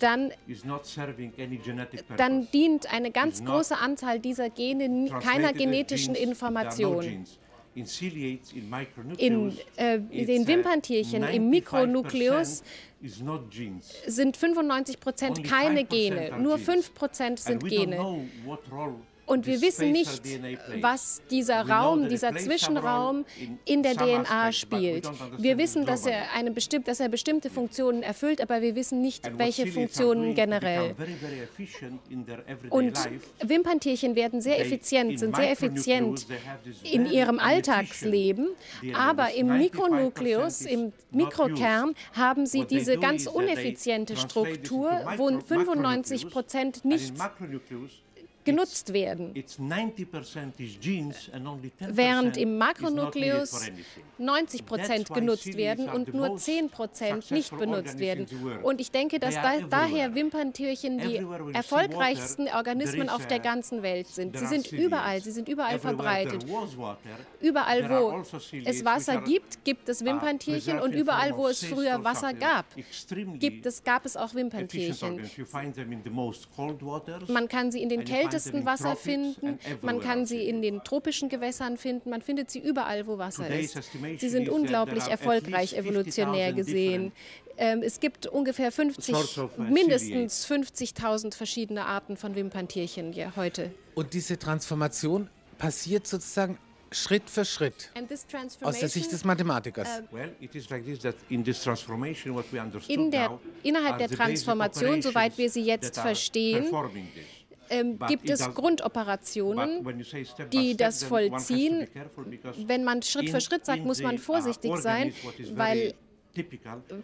dann, 0.00 0.32
dann 2.16 2.48
dient 2.50 2.92
eine 2.92 3.10
ganz 3.10 3.44
große 3.44 3.76
Anzahl 3.76 4.20
dieser 4.20 4.50
Gene 4.50 5.08
keiner 5.20 5.52
genetischen 5.52 6.14
Information. 6.14 7.24
in 9.18 9.58
äh, 9.76 9.98
den 10.00 10.46
Wimperntierchen 10.46 11.22
im 11.24 11.50
Mikronukleus 11.50 12.62
sind 14.06 14.36
95 14.36 14.98
Prozent 15.00 15.44
keine 15.44 15.84
Gene, 15.84 16.38
nur 16.38 16.58
5 16.58 16.94
Prozent 16.94 17.38
sind 17.38 17.64
Gene. 17.66 17.98
Und 19.26 19.46
wir 19.46 19.60
wissen 19.60 19.90
nicht, 19.90 20.22
was 20.80 21.20
dieser 21.30 21.68
Raum, 21.68 22.08
dieser 22.08 22.34
Zwischenraum 22.36 23.24
in 23.64 23.82
der 23.82 23.94
DNA 23.94 24.52
spielt. 24.52 25.10
Wir 25.36 25.58
wissen, 25.58 25.84
dass 25.84 26.06
er, 26.06 26.32
eine 26.32 26.52
bestimmt, 26.52 26.86
dass 26.86 27.00
er 27.00 27.08
bestimmte 27.08 27.50
Funktionen 27.50 28.04
erfüllt, 28.04 28.40
aber 28.40 28.62
wir 28.62 28.76
wissen 28.76 29.00
nicht, 29.00 29.28
welche 29.36 29.66
Funktionen 29.66 30.34
generell. 30.34 30.94
Und 32.70 32.96
Wimperntierchen 33.42 34.14
werden 34.14 34.40
sehr 34.40 34.60
effizient, 34.60 35.18
sind 35.18 35.34
sehr 35.34 35.50
effizient 35.50 36.26
in 36.84 37.06
ihrem 37.06 37.40
Alltagsleben, 37.40 38.48
aber 38.94 39.34
im 39.34 39.58
Mikronukleus, 39.58 40.62
im 40.62 40.92
Mikrokern, 41.10 41.94
haben 42.12 42.46
sie 42.46 42.64
diese 42.64 42.96
ganz 42.98 43.26
uneffiziente 43.26 44.16
Struktur, 44.16 44.90
wo 45.16 45.28
95 45.40 46.30
Prozent 46.30 46.84
nicht 46.84 47.12
genutzt 48.46 48.94
werden. 48.94 49.34
Während 51.88 52.36
im 52.38 52.56
Makronukleus 52.56 53.70
90 54.16 54.64
Prozent 54.64 55.12
genutzt 55.12 55.56
werden 55.56 55.90
und 55.90 56.14
nur 56.14 56.36
10 56.36 56.70
Prozent 56.70 57.30
nicht 57.30 57.54
benutzt 57.58 57.98
werden. 57.98 58.26
Und 58.62 58.80
ich 58.80 58.90
denke, 58.90 59.18
dass 59.18 59.34
da, 59.34 59.60
daher 59.68 60.14
Wimperntierchen 60.14 60.98
die 60.98 61.26
erfolgreichsten 61.52 62.48
Organismen 62.48 63.10
auf 63.10 63.26
der 63.26 63.40
ganzen 63.40 63.82
Welt 63.82 64.06
sind. 64.06 64.38
Sie 64.38 64.46
sind 64.46 64.72
überall, 64.72 65.20
sie 65.20 65.32
sind 65.32 65.48
überall 65.48 65.78
verbreitet. 65.78 66.46
Überall, 67.40 67.90
wo 67.90 68.10
also 68.10 68.38
es 68.64 68.84
Wasser 68.84 69.20
gibt, 69.22 69.64
gibt 69.64 69.88
es 69.88 70.04
Wimperntierchen 70.04 70.78
und 70.78 70.94
überall, 70.94 71.36
wo 71.36 71.48
es 71.48 71.64
früher 71.64 72.02
Wasser 72.04 72.32
gab, 72.32 72.66
gibt 73.40 73.66
es, 73.66 73.82
gab 73.82 74.06
es 74.06 74.16
auch 74.16 74.34
Wimperntierchen. 74.34 75.20
Man 77.28 77.48
kann 77.48 77.72
sie 77.72 77.82
in 77.82 77.88
den 77.88 78.04
kältesten 78.04 78.35
kältesten 78.36 78.66
Wasser 78.66 78.96
finden, 78.96 79.58
man 79.82 80.00
kann 80.00 80.26
sie 80.26 80.48
in 80.48 80.62
den 80.62 80.82
tropischen 80.84 81.28
Gewässern 81.28 81.76
finden, 81.76 82.10
man 82.10 82.22
findet 82.22 82.50
sie 82.50 82.58
überall, 82.58 83.06
wo 83.06 83.18
Wasser 83.18 83.48
ist. 83.48 83.78
Sie 84.18 84.28
sind 84.28 84.48
unglaublich 84.48 85.04
erfolgreich 85.04 85.74
evolutionär 85.74 86.52
gesehen. 86.52 87.12
Ähm, 87.58 87.82
es 87.82 88.00
gibt 88.00 88.26
ungefähr 88.26 88.70
50, 88.70 89.14
uh, 89.38 89.48
mindestens 89.62 90.46
50.000 90.46 91.34
verschiedene 91.34 91.86
Arten 91.86 92.18
von 92.18 92.34
Wimperntierchen 92.34 93.14
ja, 93.14 93.32
heute. 93.34 93.70
Und 93.94 94.12
diese 94.12 94.38
Transformation 94.38 95.30
passiert 95.56 96.06
sozusagen 96.06 96.58
Schritt 96.92 97.28
für 97.28 97.44
Schritt 97.44 97.90
aus 98.62 98.78
der 98.78 98.88
Sicht 98.88 99.10
des 99.10 99.24
Mathematikers. 99.24 100.02
In 102.88 103.10
der, 103.10 103.38
innerhalb 103.62 103.98
der 103.98 104.08
Transformation, 104.08 105.02
soweit 105.02 105.36
wir 105.36 105.50
sie 105.50 105.62
jetzt 105.62 105.98
verstehen, 105.98 106.66
ähm, 107.70 107.98
gibt 108.08 108.28
es 108.30 108.54
Grundoperationen, 108.54 109.86
die 110.52 110.76
das 110.76 111.04
vollziehen. 111.04 111.86
Wenn 112.66 112.84
man 112.84 113.02
Schritt 113.02 113.30
für 113.30 113.40
Schritt 113.40 113.66
sagt, 113.66 113.84
muss 113.84 114.02
man 114.02 114.16
uh, 114.16 114.18
vorsichtig 114.18 114.76
sein, 114.76 115.12
weil 115.54 115.94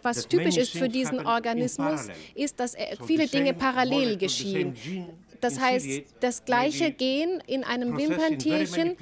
was 0.03 0.27
typisch 0.27 0.57
ist 0.57 0.71
für 0.77 0.89
diesen 0.89 1.25
Organismus, 1.25 2.07
ist, 2.35 2.59
dass 2.59 2.75
viele 3.07 3.27
Dinge 3.27 3.53
parallel 3.53 4.17
geschehen. 4.17 4.75
Das 5.41 5.59
heißt, 5.59 6.03
das 6.19 6.45
gleiche 6.45 6.91
Gen 6.91 7.41
in 7.47 7.63
einem 7.63 7.97
Wimperntierchen 7.97 8.95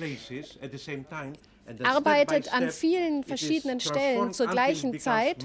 arbeitet 1.83 2.53
an 2.53 2.69
vielen 2.69 3.23
verschiedenen 3.23 3.79
Stellen 3.79 4.33
zur 4.33 4.47
gleichen 4.47 4.99
Zeit 4.99 5.37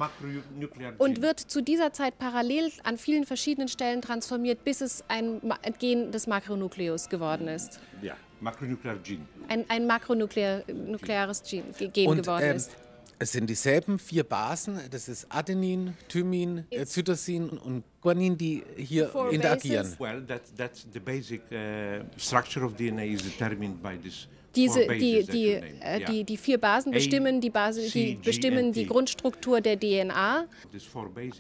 und 0.99 1.23
wird 1.23 1.41
zu 1.41 1.63
dieser 1.63 1.93
Zeit 1.93 2.19
parallel 2.19 2.71
an 2.85 2.99
vielen 2.99 3.25
verschiedenen 3.25 3.69
Stellen 3.69 4.03
transformiert, 4.03 4.65
bis 4.65 4.81
es 4.81 5.05
ein 5.09 5.41
Gen 5.79 6.13
des 6.13 6.27
Makronukleus 6.27 7.09
geworden 7.09 7.49
ist. 7.49 7.81
Ja, 8.03 8.17
makronuklear 8.41 8.97
Gen. 8.97 9.27
Ein, 9.49 9.65
ein 9.69 9.87
makronukleares 9.87 11.43
Gen, 11.43 11.65
Gen 11.93 12.09
und, 12.09 12.23
geworden 12.23 12.45
ähm, 12.45 12.57
ist. 12.57 12.71
Es 13.19 13.33
sind 13.33 13.49
dieselben 13.49 13.99
vier 13.99 14.25
Basen, 14.25 14.79
das 14.91 15.09
ist 15.09 15.27
Adenin, 15.31 15.95
Thymin, 16.09 16.67
It's 16.69 16.93
Zytosin 16.93 17.49
und 17.49 17.83
Guanin, 18.03 18.37
die 18.37 18.63
hier 18.77 19.11
interagieren. 19.31 19.97
Well, 19.99 20.23
that, 20.27 20.43
that's 20.55 20.87
the 20.93 21.01
basic 21.01 21.41
uh, 21.51 22.05
structure 22.19 22.63
of 22.63 22.77
DNA 22.77 23.15
is 23.15 23.23
determined 23.23 23.83
by 23.83 23.97
this 23.97 24.29
diese, 24.57 24.87
die, 24.89 25.25
die, 25.25 25.53
äh, 25.53 26.05
die, 26.07 26.25
die 26.25 26.37
vier 26.37 26.59
Basen 26.59 26.93
bestimmen 26.93 27.41
die, 27.41 27.51
Basis, 27.51 27.93
die 27.93 28.19
bestimmen 28.23 28.73
die 28.73 28.87
Grundstruktur 28.87 29.61
der 29.61 29.79
DNA. 29.79 30.47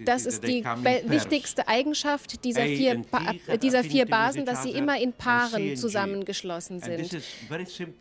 Das 0.05 0.27
ist 0.27 0.47
die 0.47 0.65
wichtigste 0.65 1.67
Eigenschaft 1.67 2.45
dieser 2.45 2.65
vier, 2.65 3.03
dieser 3.63 3.83
vier 3.83 4.07
Basen, 4.07 4.45
dass 4.45 4.63
sie 4.63 4.71
immer 4.71 5.01
in 5.01 5.13
Paaren 5.13 5.77
zusammengeschlossen 5.77 6.81
sind. 6.81 7.19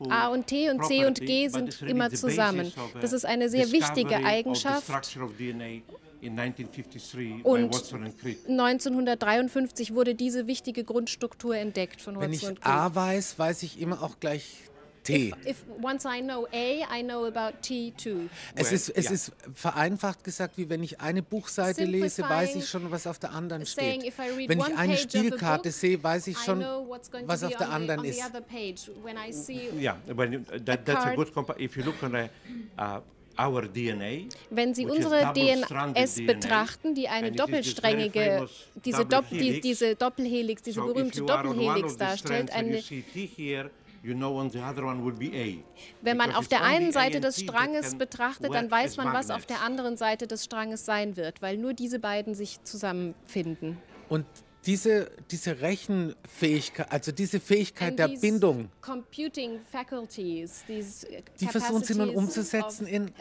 A 0.09 0.27
und 0.27 0.47
T 0.47 0.69
und 0.69 0.85
C 0.85 1.05
und 1.05 1.19
G 1.21 1.47
sind 1.47 1.81
immer 1.81 2.09
zusammen. 2.11 2.71
Das 3.01 3.13
ist 3.13 3.25
eine 3.25 3.49
sehr 3.49 3.71
wichtige 3.71 4.17
Eigenschaft. 4.17 4.91
Und 7.43 7.75
1953 8.47 9.93
wurde 9.93 10.15
diese 10.15 10.47
wichtige 10.47 10.83
Grundstruktur 10.83 11.55
entdeckt 11.55 12.01
von 12.01 12.15
Watson 12.15 12.31
Wenn 12.31 12.33
ich 12.33 12.65
A 12.65 12.95
weiß, 12.95 13.37
weiß 13.37 13.61
ich 13.63 13.79
immer 13.79 14.01
auch 14.01 14.19
gleich 14.19 14.63
T. 15.05 15.27
If, 15.27 15.47
if 15.47 15.63
once 15.81 16.05
I 16.05 16.19
know 16.19 16.47
A, 16.51 16.83
I 16.91 17.01
know 17.03 17.25
about 17.25 17.61
T 17.61 17.91
too. 17.91 18.27
Es, 18.55 18.71
ist, 18.71 18.89
es 18.89 19.05
yeah. 19.05 19.13
ist 19.13 19.31
vereinfacht 19.53 20.23
gesagt, 20.23 20.57
wie 20.57 20.67
wenn 20.67 20.83
ich 20.83 20.99
eine 20.99 21.21
Buchseite 21.21 21.85
lese, 21.85 22.23
weiß 22.23 22.55
ich 22.55 22.67
schon, 22.67 22.91
was 22.91 23.07
auf 23.07 23.19
der 23.19 23.31
anderen 23.31 23.65
steht. 23.65 24.03
Wenn 24.47 24.59
ich 24.59 24.77
eine 24.77 24.97
Spielkarte 24.97 25.71
sehe, 25.71 26.03
weiß 26.03 26.27
ich 26.27 26.37
schon, 26.39 26.65
was 27.25 27.43
auf 27.43 27.55
der 27.55 27.69
anderen 27.69 28.03
ist. 28.03 28.19
Ja, 29.79 29.97
that, 30.65 30.85
that's 30.85 31.05
a 31.05 31.15
good 31.15 31.31
If 31.59 31.77
you 31.77 31.83
look 31.83 32.01
on 32.01 32.15
a, 32.15 32.29
uh, 32.79 33.01
DNA, 33.37 34.29
Wenn 34.49 34.73
Sie 34.73 34.85
unsere 34.85 35.33
DNS 35.33 36.25
betrachten, 36.25 36.95
die 36.95 37.09
eine 37.09 37.31
doppelsträngige, 37.31 38.47
diese, 38.83 39.05
Dopp 39.05 39.25
die, 39.29 39.59
diese 39.59 39.95
Doppelhelix, 39.95 40.61
diese 40.61 40.81
berühmte 40.81 41.21
Doppelhelix 41.21 41.97
darstellt, 41.97 42.51
eine, 42.51 42.81
wenn 46.01 46.17
man 46.17 46.31
auf 46.33 46.47
der 46.47 46.63
einen 46.63 46.91
Seite 46.91 47.19
des 47.19 47.39
Stranges 47.39 47.95
betrachtet, 47.97 48.53
dann 48.53 48.69
weiß 48.69 48.97
man, 48.97 49.13
was 49.13 49.31
auf 49.31 49.45
der 49.45 49.61
anderen 49.61 49.97
Seite 49.97 50.27
des 50.27 50.45
Stranges 50.45 50.85
sein 50.85 51.17
wird, 51.17 51.41
weil 51.41 51.57
nur 51.57 51.73
diese 51.73 51.99
beiden 51.99 52.35
sich 52.35 52.63
zusammenfinden. 52.63 53.77
Und 54.09 54.25
diese, 54.65 55.11
diese 55.29 55.61
Rechenfähigkeit, 55.61 56.91
also 56.91 57.11
diese 57.11 57.39
Fähigkeit 57.39 57.97
der 57.99 58.07
Bindung, 58.07 58.69
die 61.39 61.47
versuchen 61.47 61.83
sie 61.83 61.95
nun 61.95 62.09
umzusetzen, 62.09 62.87
in, 62.87 63.11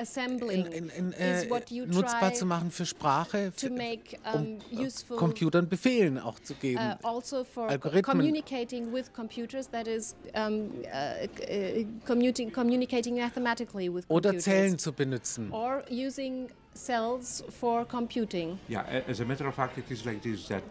in, 0.51 0.67
in, 0.67 0.89
in 0.89 1.13
äh, 1.13 1.47
nutzbar 1.87 2.33
zu 2.35 2.47
machen 2.47 2.71
für 2.71 2.87
Sprache, 2.87 3.53
für, 3.55 3.71
um 3.71 4.59
uh, 4.73 5.17
Computern 5.17 5.69
Befehlen 5.69 6.19
auch 6.19 6.41
zu 6.41 6.55
geben, 6.55 6.81
uh, 7.03 7.07
also 7.07 7.45
Algorithmen. 7.57 8.03
Communicating 8.19 8.93
with 8.93 9.13
computers, 9.13 9.69
that 9.71 9.87
is 9.87 10.15
um, 10.35 10.71
uh, 10.85 11.27
uh 11.27 11.85
communicating, 12.07 12.51
communicating 12.51 13.17
mathematically 13.17 13.89
with 13.93 14.09
computers. 14.09 14.33
Oder 14.33 14.39
Zellen 14.39 14.79
zu 14.79 14.93
benutzen. 14.93 15.51
Or 15.51 15.85
using 15.91 16.49
cells 16.75 17.45
for 17.61 17.85
computing. 17.87 18.59
Yeah, 18.69 18.85
as 19.09 19.21
a 19.21 19.25
matter 19.25 19.47
of 19.47 19.55
fact, 19.55 19.79
it 19.79 19.91
is 19.91 20.05
like 20.05 20.23
this 20.23 20.49
that 20.49 20.63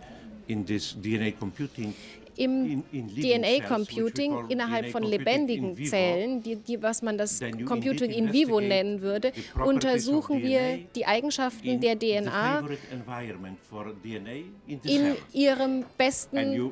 in 0.48 0.66
this 0.66 0.96
DNA 1.02 1.32
computing 1.32 1.94
im 2.36 2.84
DNA-Computing 2.92 4.50
innerhalb 4.50 4.90
von 4.90 5.04
lebendigen 5.04 5.76
Zellen, 5.86 6.42
die, 6.42 6.56
die, 6.56 6.82
was 6.82 7.02
man 7.02 7.18
das 7.18 7.40
Computing 7.66 8.12
in 8.12 8.34
vivo 8.34 8.60
nennen 8.60 9.02
würde, 9.02 9.32
untersuchen 9.64 10.42
wir 10.42 10.80
die 10.96 11.06
Eigenschaften 11.06 11.80
der 11.80 11.98
DNA 11.98 12.64
in 14.66 15.16
ihrem 15.34 15.86
besten 15.98 16.72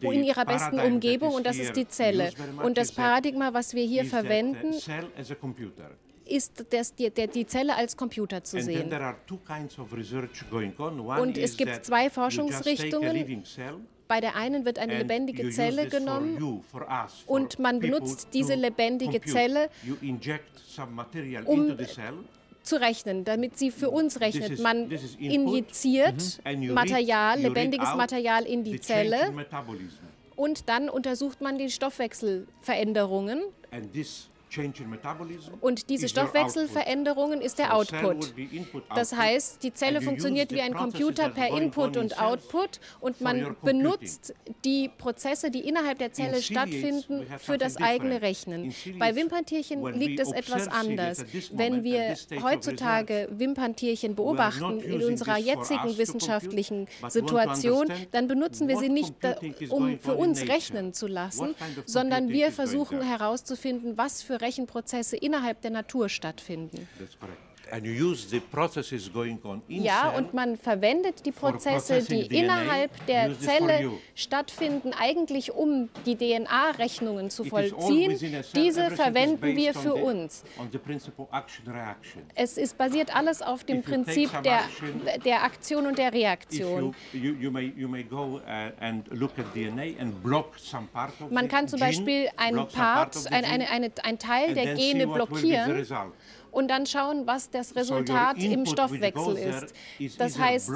in 0.00 0.22
ihrer 0.22 0.44
besten 0.44 0.80
Umgebung 0.80 1.32
und 1.32 1.46
das 1.46 1.56
ist 1.56 1.74
die 1.74 1.88
Zelle. 1.88 2.30
Und 2.62 2.76
das 2.76 2.92
Paradigma, 2.92 3.54
was 3.54 3.72
wir 3.72 3.84
hier 3.84 4.04
verwenden, 4.04 4.74
ist 6.28 6.64
das, 6.70 6.94
die, 6.94 7.10
der, 7.10 7.26
die 7.26 7.46
Zelle 7.46 7.76
als 7.76 7.96
Computer 7.96 8.42
zu 8.44 8.60
sehen. 8.60 8.90
Und 11.18 11.38
es 11.38 11.56
gibt 11.56 11.84
zwei 11.84 12.10
Forschungsrichtungen. 12.10 13.44
Bei 14.06 14.20
der 14.20 14.36
einen 14.36 14.64
wird 14.64 14.78
eine 14.78 14.98
lebendige 14.98 15.50
Zelle 15.50 15.86
genommen 15.88 16.62
und 17.26 17.58
man 17.58 17.78
benutzt 17.78 18.28
diese 18.32 18.54
lebendige 18.54 19.20
Zelle, 19.20 19.68
um 21.44 21.76
zu 22.62 22.80
rechnen, 22.80 23.24
damit 23.24 23.58
sie 23.58 23.70
für 23.70 23.90
uns 23.90 24.20
rechnet. 24.20 24.60
Man 24.60 24.90
injiziert 25.18 26.40
mhm. 26.44 26.72
Material, 26.72 27.38
lebendiges 27.40 27.94
Material 27.94 28.44
in 28.44 28.64
die 28.64 28.80
Zelle 28.80 29.34
und 30.36 30.68
dann 30.68 30.88
untersucht 30.88 31.40
man 31.40 31.58
die 31.58 31.68
Stoffwechselveränderungen 31.68 33.42
Und 35.60 35.90
diese 35.90 36.08
Stoffwechselveränderungen 36.08 37.40
ist 37.40 37.58
der 37.58 37.74
Output. 37.74 38.34
Das 38.94 39.14
heißt, 39.14 39.62
die 39.62 39.72
Zelle 39.72 40.00
funktioniert 40.00 40.52
wie 40.52 40.60
ein 40.60 40.74
Computer 40.74 41.28
per 41.28 41.56
Input 41.56 41.96
und 41.96 42.18
Output 42.20 42.80
und 43.00 43.20
man 43.20 43.56
benutzt 43.62 44.34
die 44.64 44.88
Prozesse, 44.88 45.50
die 45.50 45.60
innerhalb 45.60 45.98
der 45.98 46.12
Zelle 46.12 46.40
stattfinden, 46.42 47.26
für 47.38 47.58
das 47.58 47.76
eigene 47.76 48.22
Rechnen. 48.22 48.74
Bei 48.98 49.14
Wimperntierchen 49.14 49.84
liegt 49.94 50.20
es 50.20 50.32
etwas 50.32 50.68
anders. 50.68 51.24
Wenn 51.52 51.84
wir 51.84 52.16
heutzutage 52.42 53.28
Wimperntierchen 53.30 54.14
beobachten 54.14 54.80
in 54.80 55.02
unserer 55.02 55.38
jetzigen 55.38 55.98
wissenschaftlichen 55.98 56.88
Situation, 57.08 57.86
dann 58.12 58.28
benutzen 58.28 58.68
wir 58.68 58.78
sie 58.78 58.88
nicht, 58.88 59.14
um 59.68 59.98
für 59.98 60.14
uns 60.14 60.48
rechnen 60.48 60.94
zu 60.94 61.06
lassen, 61.06 61.54
sondern 61.84 62.28
wir 62.28 62.50
versuchen 62.52 63.02
herauszufinden, 63.02 63.96
was 63.96 64.22
für 64.22 64.37
Rechenprozesse 64.40 65.16
innerhalb 65.16 65.60
der 65.62 65.70
Natur 65.70 66.08
stattfinden. 66.08 66.88
Ja, 69.68 70.10
und 70.10 70.34
man 70.34 70.56
verwendet 70.56 71.24
die 71.26 71.32
Prozesse, 71.32 72.02
die 72.02 72.26
innerhalb 72.26 72.90
der 73.06 73.38
Zelle 73.38 73.90
stattfinden, 74.14 74.92
eigentlich 74.98 75.52
um 75.52 75.88
die 76.06 76.16
DNA-Rechnungen 76.16 77.30
zu 77.30 77.44
vollziehen. 77.44 78.18
Diese 78.54 78.90
verwenden 78.90 79.56
wir 79.56 79.74
für 79.74 79.94
uns. 79.94 80.44
Es 82.34 82.58
ist 82.58 82.78
basiert 82.78 83.14
alles 83.14 83.42
auf 83.42 83.64
dem 83.64 83.82
Prinzip 83.82 84.30
der, 84.42 84.60
der 85.24 85.42
Aktion 85.44 85.86
und 85.86 85.98
der 85.98 86.12
Reaktion. 86.12 86.94
Man 91.30 91.48
kann 91.48 91.68
zum 91.68 91.80
Beispiel 91.80 92.28
einen 92.36 92.66
Part, 92.68 93.30
ein, 93.30 93.44
eine, 93.44 93.68
eine, 93.70 93.90
ein 94.02 94.18
Teil 94.18 94.54
der 94.54 94.74
Gene 94.74 95.06
blockieren 95.06 95.86
und 96.50 96.68
dann 96.68 96.86
schauen, 96.86 97.26
was 97.26 97.50
das 97.58 97.74
Resultat 97.74 98.38
im 98.38 98.64
Stoffwechsel 98.66 99.36
ist. 99.36 100.18
Das 100.18 100.38
heißt, 100.38 100.70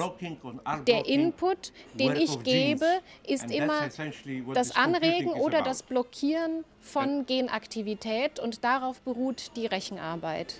der 0.86 1.06
Input, 1.06 1.72
den 1.94 2.16
ich 2.16 2.42
gebe, 2.42 2.86
ist 3.26 3.50
immer 3.50 3.88
das 4.54 4.74
Anregen 4.74 5.30
oder 5.30 5.62
das 5.62 5.82
Blockieren 5.82 6.64
von 6.80 7.24
Genaktivität 7.26 8.40
und 8.40 8.64
darauf 8.64 9.00
beruht 9.00 9.52
die 9.56 9.66
Rechenarbeit. 9.66 10.56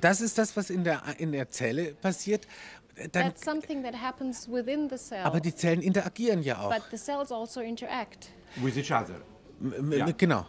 Das 0.00 0.20
ist 0.20 0.38
das, 0.38 0.56
was 0.56 0.70
in 0.70 0.84
der, 0.84 1.02
in 1.18 1.32
der 1.32 1.50
Zelle 1.50 1.94
passiert. 1.94 2.46
Dann, 2.94 3.10
That's 3.10 3.44
something 3.44 3.82
that 3.82 3.94
happens 3.94 4.48
within 4.48 4.88
the 4.88 4.96
cell. 4.96 5.24
Aber 5.24 5.40
die 5.40 5.54
Zellen 5.54 5.80
interagieren 5.80 6.42
ja 6.42 6.60
auch. 6.60 6.72
But 6.72 6.84
the 6.90 6.98
cells 6.98 7.32
also 7.32 7.60
interact. 7.60 8.28
With 8.56 8.76
each 8.76 8.92
other. 8.92 9.22
Ja, 9.90 10.08
genau. 10.16 10.44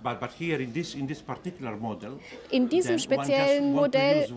in 2.50 2.70
diesem 2.70 3.00
speziellen 3.00 3.74
Modell 3.74 4.27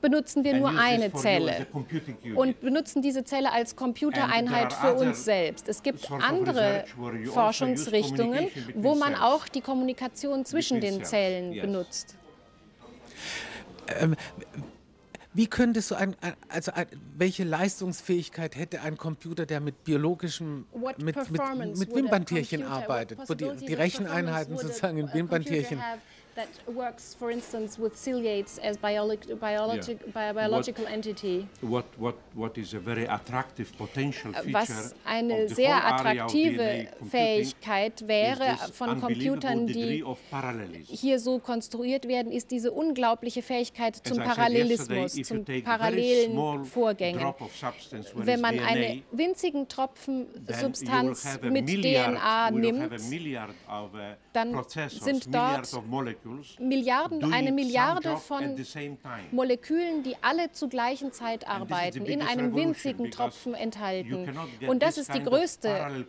benutzen 0.00 0.44
wir 0.44 0.54
nur 0.54 0.70
eine 0.78 1.12
Zelle 1.12 1.66
und 2.34 2.60
benutzen 2.60 3.02
diese 3.02 3.24
Zelle 3.24 3.52
als 3.52 3.74
Computereinheit 3.74 4.72
für 4.72 4.94
uns 4.94 5.24
selbst. 5.24 5.68
Es 5.68 5.82
gibt 5.82 6.08
andere 6.10 6.84
also 6.84 7.32
Forschungsrichtungen, 7.32 8.48
wo 8.74 8.94
man 8.94 9.14
auch 9.14 9.48
die 9.48 9.60
Kommunikation 9.60 10.44
zwischen 10.44 10.80
den 10.80 11.04
Zellen 11.04 11.60
benutzt. 11.60 12.16
Ähm, 13.88 14.16
wie 15.36 15.46
könnte 15.46 15.82
so 15.82 15.94
ein, 15.94 16.16
also 16.48 16.72
ein, 16.72 16.86
welche 17.16 17.44
Leistungsfähigkeit 17.44 18.56
hätte 18.56 18.80
ein 18.80 18.96
Computer, 18.96 19.44
der 19.44 19.60
mit 19.60 19.84
biologischem, 19.84 20.66
mit, 20.96 21.30
mit, 21.30 21.76
mit 21.76 21.94
Wimperntierchen 21.94 22.62
arbeitet, 22.62 23.18
wo 23.26 23.34
die, 23.34 23.50
die 23.56 23.74
Recheneinheiten 23.74 24.56
sozusagen 24.56 24.96
in 24.96 25.12
Wimperntierchen 25.12 25.78
that 26.36 26.48
works, 26.66 27.14
for 27.18 27.30
instance, 27.30 27.78
with 27.78 27.96
ciliates 27.96 28.58
as 28.58 28.76
biologic, 28.76 29.40
biologic, 29.40 29.98
yeah. 30.14 30.32
biological 30.32 30.84
what, 30.84 30.92
entity. 30.92 31.48
What, 31.62 31.86
what, 31.96 32.16
what 32.34 32.58
is 32.58 32.74
a 32.74 32.78
very 32.78 33.06
attractive 33.06 33.76
potential 33.76 34.32
feature 34.32 34.52
Was 34.52 34.94
eine 35.04 35.48
sehr 35.48 35.84
attraktive 35.84 36.88
Fähigkeit 37.10 38.06
wäre 38.06 38.56
von 38.72 39.00
Computern, 39.00 39.66
die 39.66 40.04
hier 40.86 41.18
so 41.18 41.38
konstruiert 41.38 42.06
werden, 42.06 42.30
ist 42.30 42.50
diese 42.50 42.70
unglaubliche 42.70 43.42
Fähigkeit 43.42 43.96
zum 43.96 44.18
Parallelismus, 44.18 45.14
zum 45.22 45.44
parallelen 45.64 46.64
Vorgängen. 46.66 47.34
Wenn 48.14 48.40
man 48.40 48.58
einen 48.58 49.02
winzigen 49.10 49.68
Tropfen 49.68 50.26
Substanz 50.60 51.38
mit 51.42 51.66
DNA 51.66 52.50
nimmt, 52.50 52.92
uh, 52.92 53.88
dann 54.32 54.64
sind 54.88 55.34
dort 55.34 55.66
Milliarden, 56.58 57.32
eine 57.32 57.52
Milliarde 57.52 58.16
von 58.16 58.56
Molekülen, 59.32 60.02
die 60.02 60.16
alle 60.22 60.50
zur 60.52 60.68
gleichen 60.68 61.12
Zeit 61.12 61.46
arbeiten, 61.48 62.04
in 62.06 62.22
einem 62.22 62.54
winzigen 62.54 63.10
Tropfen 63.10 63.54
enthalten. 63.54 64.28
Und 64.66 64.82
das 64.82 64.98
ist 64.98 65.14
die 65.14 65.22
größte 65.22 66.04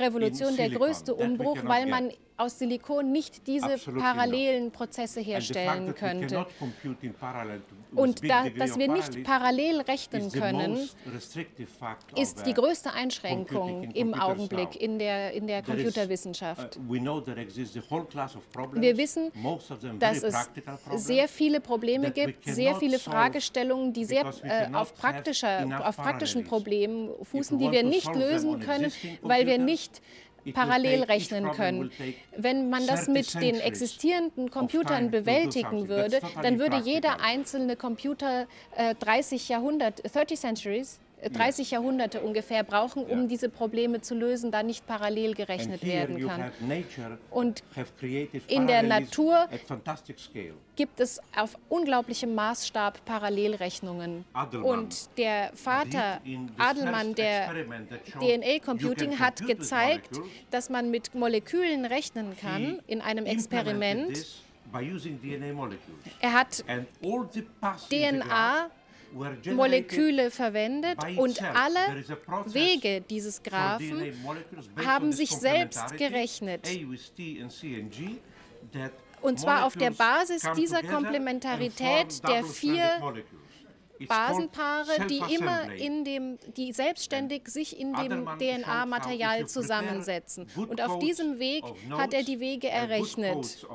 Revolution, 0.00 0.56
der 0.56 0.70
größte 0.70 1.14
Umbruch, 1.14 1.58
weil 1.64 1.86
man 1.86 2.10
aus 2.36 2.58
Silikon 2.58 3.12
nicht 3.12 3.46
diese 3.46 3.78
parallelen 3.78 4.70
Prozesse 4.70 5.20
herstellen 5.20 5.94
könnte. 5.94 6.46
Und 7.94 8.28
da, 8.28 8.48
dass 8.50 8.78
wir 8.78 8.92
nicht 8.92 9.24
parallel 9.24 9.80
rechnen 9.80 10.30
können, 10.30 10.88
ist 12.14 12.46
die 12.46 12.52
größte 12.52 12.92
Einschränkung 12.92 13.90
im 13.92 14.14
Augenblick 14.14 14.80
in 14.80 14.98
der, 14.98 15.32
in 15.32 15.46
der 15.46 15.62
Computerwissenschaft. 15.62 16.76
Uh, 16.76 16.92
wir 16.92 17.02
wissen, 18.98 19.32
dass 19.98 20.22
es 20.22 20.50
sehr 20.96 21.28
viele 21.28 21.60
Probleme 21.60 22.10
gibt, 22.10 22.44
sehr 22.44 22.74
viele 22.76 22.98
Fragestellungen, 22.98 23.92
die 23.92 24.04
sehr 24.04 24.26
äh, 24.42 24.74
auf, 24.74 24.94
praktischer, 24.94 25.66
auf 25.84 25.96
praktischen 25.96 26.44
Problemen 26.44 27.10
fußen, 27.22 27.58
die 27.58 27.70
wir 27.70 27.82
nicht 27.82 28.14
lösen 28.14 28.60
können, 28.60 28.92
weil 29.22 29.46
wir 29.46 29.58
nicht 29.58 29.85
parallel 30.52 31.02
rechnen 31.04 31.50
können. 31.52 31.90
Wenn 32.36 32.70
man 32.70 32.86
das 32.86 33.08
mit 33.08 33.34
den 33.34 33.56
existierenden 33.56 34.50
Computern 34.50 35.10
bewältigen 35.10 35.88
würde, 35.88 36.20
dann 36.42 36.58
würde 36.58 36.78
jeder 36.78 37.20
einzelne 37.20 37.76
Computer 37.76 38.46
äh, 38.76 38.94
30 38.94 39.48
Jahrhundert, 39.48 40.02
30 40.14 40.38
Centuries, 40.38 41.00
30 41.22 41.70
Jahrhunderte 41.70 42.20
ungefähr 42.20 42.62
brauchen, 42.62 43.04
um 43.04 43.26
diese 43.26 43.48
Probleme 43.48 44.00
zu 44.00 44.14
lösen, 44.14 44.50
da 44.50 44.62
nicht 44.62 44.86
parallel 44.86 45.34
gerechnet 45.34 45.84
werden 45.84 46.26
kann. 46.26 46.52
Und 47.30 47.62
in 48.46 48.66
der 48.66 48.82
Natur 48.82 49.48
gibt 50.76 51.00
es 51.00 51.20
auf 51.34 51.56
unglaublichem 51.68 52.34
Maßstab 52.34 53.04
Parallelrechnungen. 53.04 54.24
Und 54.62 55.16
der 55.16 55.50
Vater 55.54 56.20
Adelmann 56.58 57.14
der 57.14 57.50
DNA-Computing 58.20 59.18
hat 59.18 59.46
gezeigt, 59.46 60.20
dass 60.50 60.68
man 60.68 60.90
mit 60.90 61.14
Molekülen 61.14 61.86
rechnen 61.86 62.36
kann 62.38 62.80
in 62.86 63.00
einem 63.00 63.24
Experiment. 63.24 64.42
Er 66.20 66.32
hat 66.32 66.64
DNA 67.88 68.70
Moleküle 69.54 70.30
verwendet 70.30 70.98
und 71.16 71.42
alle 71.42 72.04
Wege 72.46 73.00
dieses 73.00 73.42
Graphen 73.42 74.12
haben 74.84 75.12
sich 75.12 75.30
selbst 75.30 75.96
gerechnet. 75.96 76.68
Und 79.22 79.40
zwar 79.40 79.64
auf 79.64 79.76
der 79.76 79.90
Basis 79.90 80.42
dieser 80.56 80.82
Komplementarität 80.82 82.26
der 82.28 82.44
vier 82.44 83.14
Basenpaare, 84.06 85.06
die 85.08 85.22
immer 85.34 85.72
in 85.72 86.04
dem, 86.04 86.38
die 86.56 86.72
selbstständig 86.72 87.48
sich 87.48 87.78
in 87.78 87.94
dem 87.94 88.26
DNA-Material 88.38 89.46
zusammensetzen. 89.48 90.46
Und 90.56 90.82
auf 90.82 90.98
diesem 90.98 91.38
Weg 91.38 91.64
hat 91.90 92.12
er 92.12 92.22
die 92.22 92.40
Wege 92.40 92.68
errechnet. 92.68 93.66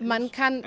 Man 0.00 0.30
kann 0.30 0.62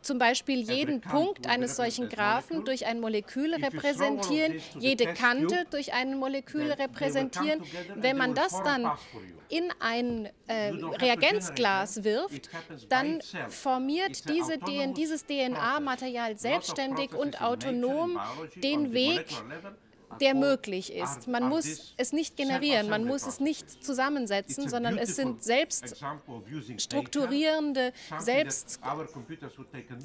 zum 0.00 0.18
Beispiel 0.18 0.60
jeden 0.60 1.00
Punkt 1.00 1.46
eines 1.46 1.76
solchen 1.76 2.08
Graphen 2.08 2.64
durch 2.64 2.86
ein 2.86 3.00
Molekül 3.00 3.54
repräsentieren, 3.54 4.54
jede 4.78 5.12
Kante 5.14 5.66
durch 5.70 5.92
ein 5.92 6.18
Molekül 6.18 6.72
repräsentieren. 6.72 7.62
Wenn 7.96 8.16
man 8.16 8.34
das 8.34 8.62
dann 8.62 8.90
in 9.48 9.70
ein 9.80 10.30
äh, 10.46 10.70
Reagenzglas 10.70 12.04
wirft, 12.04 12.48
dann 12.88 13.20
formiert 13.48 14.28
diese, 14.28 14.58
dieses 14.58 15.26
DNA-Material 15.26 16.38
selbstständig 16.38 17.14
und 17.14 17.42
autonom 17.42 18.18
den 18.56 18.92
Weg 18.92 19.26
der 20.20 20.34
möglich 20.34 20.92
ist. 20.92 21.28
Man 21.28 21.48
muss 21.48 21.94
es 21.96 22.12
nicht 22.12 22.36
generieren, 22.36 22.88
man 22.88 23.04
muss 23.04 23.26
es 23.26 23.40
nicht 23.40 23.84
zusammensetzen, 23.84 24.68
sondern 24.68 24.98
es 24.98 25.16
sind 25.16 25.42
selbst 25.42 26.02
strukturierende, 26.78 27.92
selbst 28.18 28.80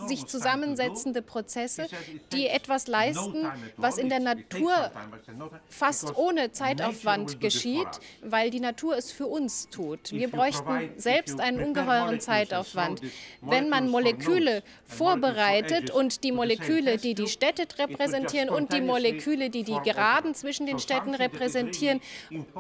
sich 0.08 0.26
zusammensetzende 0.26 1.22
Prozesse, 1.22 1.88
die 2.32 2.48
etwas 2.48 2.88
leisten, 2.88 3.48
was 3.76 3.98
in 3.98 4.10
der 4.10 4.20
Natur 4.20 4.92
fast 5.70 6.16
ohne 6.18 6.52
Zeitaufwand 6.52 7.40
geschieht, 7.40 7.88
weil 8.22 8.50
die 8.50 8.60
Natur 8.60 8.98
es 8.98 9.12
für 9.12 9.28
uns 9.28 9.70
tut. 9.70 10.12
Wir 10.12 10.30
bräuchten 10.30 10.92
selbst 10.98 11.40
einen 11.40 11.64
ungeheuren 11.64 12.20
Zeitaufwand. 12.20 13.02
Wenn 13.42 13.70
man 13.70 13.90
Moleküle 13.90 14.64
vorbereitet 14.86 15.92
und 15.92 16.24
die 16.24 16.32
Moleküle, 16.32 16.98
die 16.98 17.14
die 17.14 17.28
Städte 17.28 17.68
repräsentieren 17.78 18.50
und 18.50 18.74
die 18.74 18.82
Moleküle, 18.82 19.50
die 19.50 19.64
die 19.64 19.78
Geraden 19.98 20.36
zwischen 20.36 20.66
den 20.68 20.80
Städten 20.80 21.16
repräsentieren, 21.16 22.02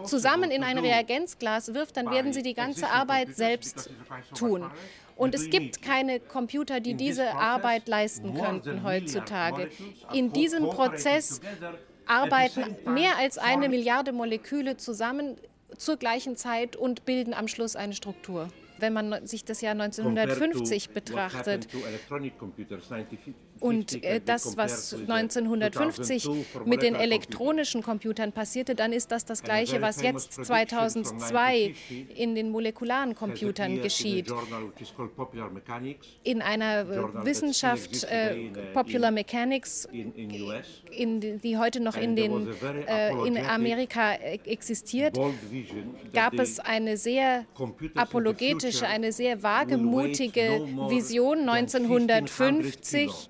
zusammen 0.03 0.49
in 0.49 0.63
ein 0.63 0.79
Reagenzglas 0.79 1.73
wirft, 1.73 1.97
dann 1.97 2.09
werden 2.09 2.33
sie 2.33 2.41
die 2.41 2.55
ganze 2.55 2.89
Arbeit 2.89 3.35
selbst 3.35 3.89
tun. 4.35 4.69
Und 5.15 5.33
es 5.33 5.49
gibt 5.49 5.81
keine 5.81 6.19
Computer, 6.19 6.79
die 6.79 6.95
diese 6.95 7.33
Arbeit 7.35 7.87
leisten 7.87 8.35
könnten 8.35 8.83
heutzutage. 8.83 9.69
In 10.13 10.33
diesem 10.33 10.69
Prozess 10.69 11.41
arbeiten 12.05 12.75
mehr 12.91 13.17
als 13.17 13.37
eine 13.37 13.69
Milliarde 13.69 14.11
Moleküle 14.13 14.77
zusammen 14.77 15.37
zur 15.77 15.97
gleichen 15.97 16.37
Zeit 16.37 16.75
und 16.75 17.05
bilden 17.05 17.33
am 17.33 17.47
Schluss 17.47 17.75
eine 17.75 17.93
Struktur 17.93 18.49
wenn 18.79 18.93
man 18.93 19.25
sich 19.25 19.45
das 19.45 19.61
Jahr 19.61 19.73
1950 19.73 20.89
betrachtet. 20.89 21.67
Und 23.59 24.03
äh, 24.03 24.19
das, 24.23 24.57
was 24.57 24.93
1950 24.93 26.27
mit 26.65 26.81
den 26.81 26.95
elektronischen 26.95 27.83
Computern 27.83 28.31
passierte, 28.31 28.75
dann 28.75 28.93
ist 28.93 29.11
das 29.11 29.25
das 29.25 29.43
Gleiche, 29.43 29.81
was 29.81 30.01
jetzt 30.01 30.33
2002 30.33 31.73
in 32.15 32.35
den 32.35 32.49
molekularen 32.49 33.15
Computern 33.15 33.81
geschieht. 33.81 34.31
In 36.23 36.41
einer 36.41 37.25
Wissenschaft, 37.25 38.03
äh, 38.05 38.49
Popular 38.73 39.11
Mechanics, 39.11 39.87
in, 39.91 41.39
die 41.39 41.57
heute 41.57 41.79
noch 41.79 41.95
in, 41.95 42.15
den, 42.15 42.47
äh, 42.87 43.11
in 43.25 43.37
Amerika 43.37 44.13
äh, 44.13 44.39
existiert, 44.45 45.17
gab 46.13 46.33
es 46.33 46.59
eine 46.59 46.97
sehr 46.97 47.45
apologetische 47.95 48.87
eine 48.87 49.11
sehr 49.11 49.43
wagemutige 49.43 50.67
Vision 50.89 51.47
1950, 51.49 53.29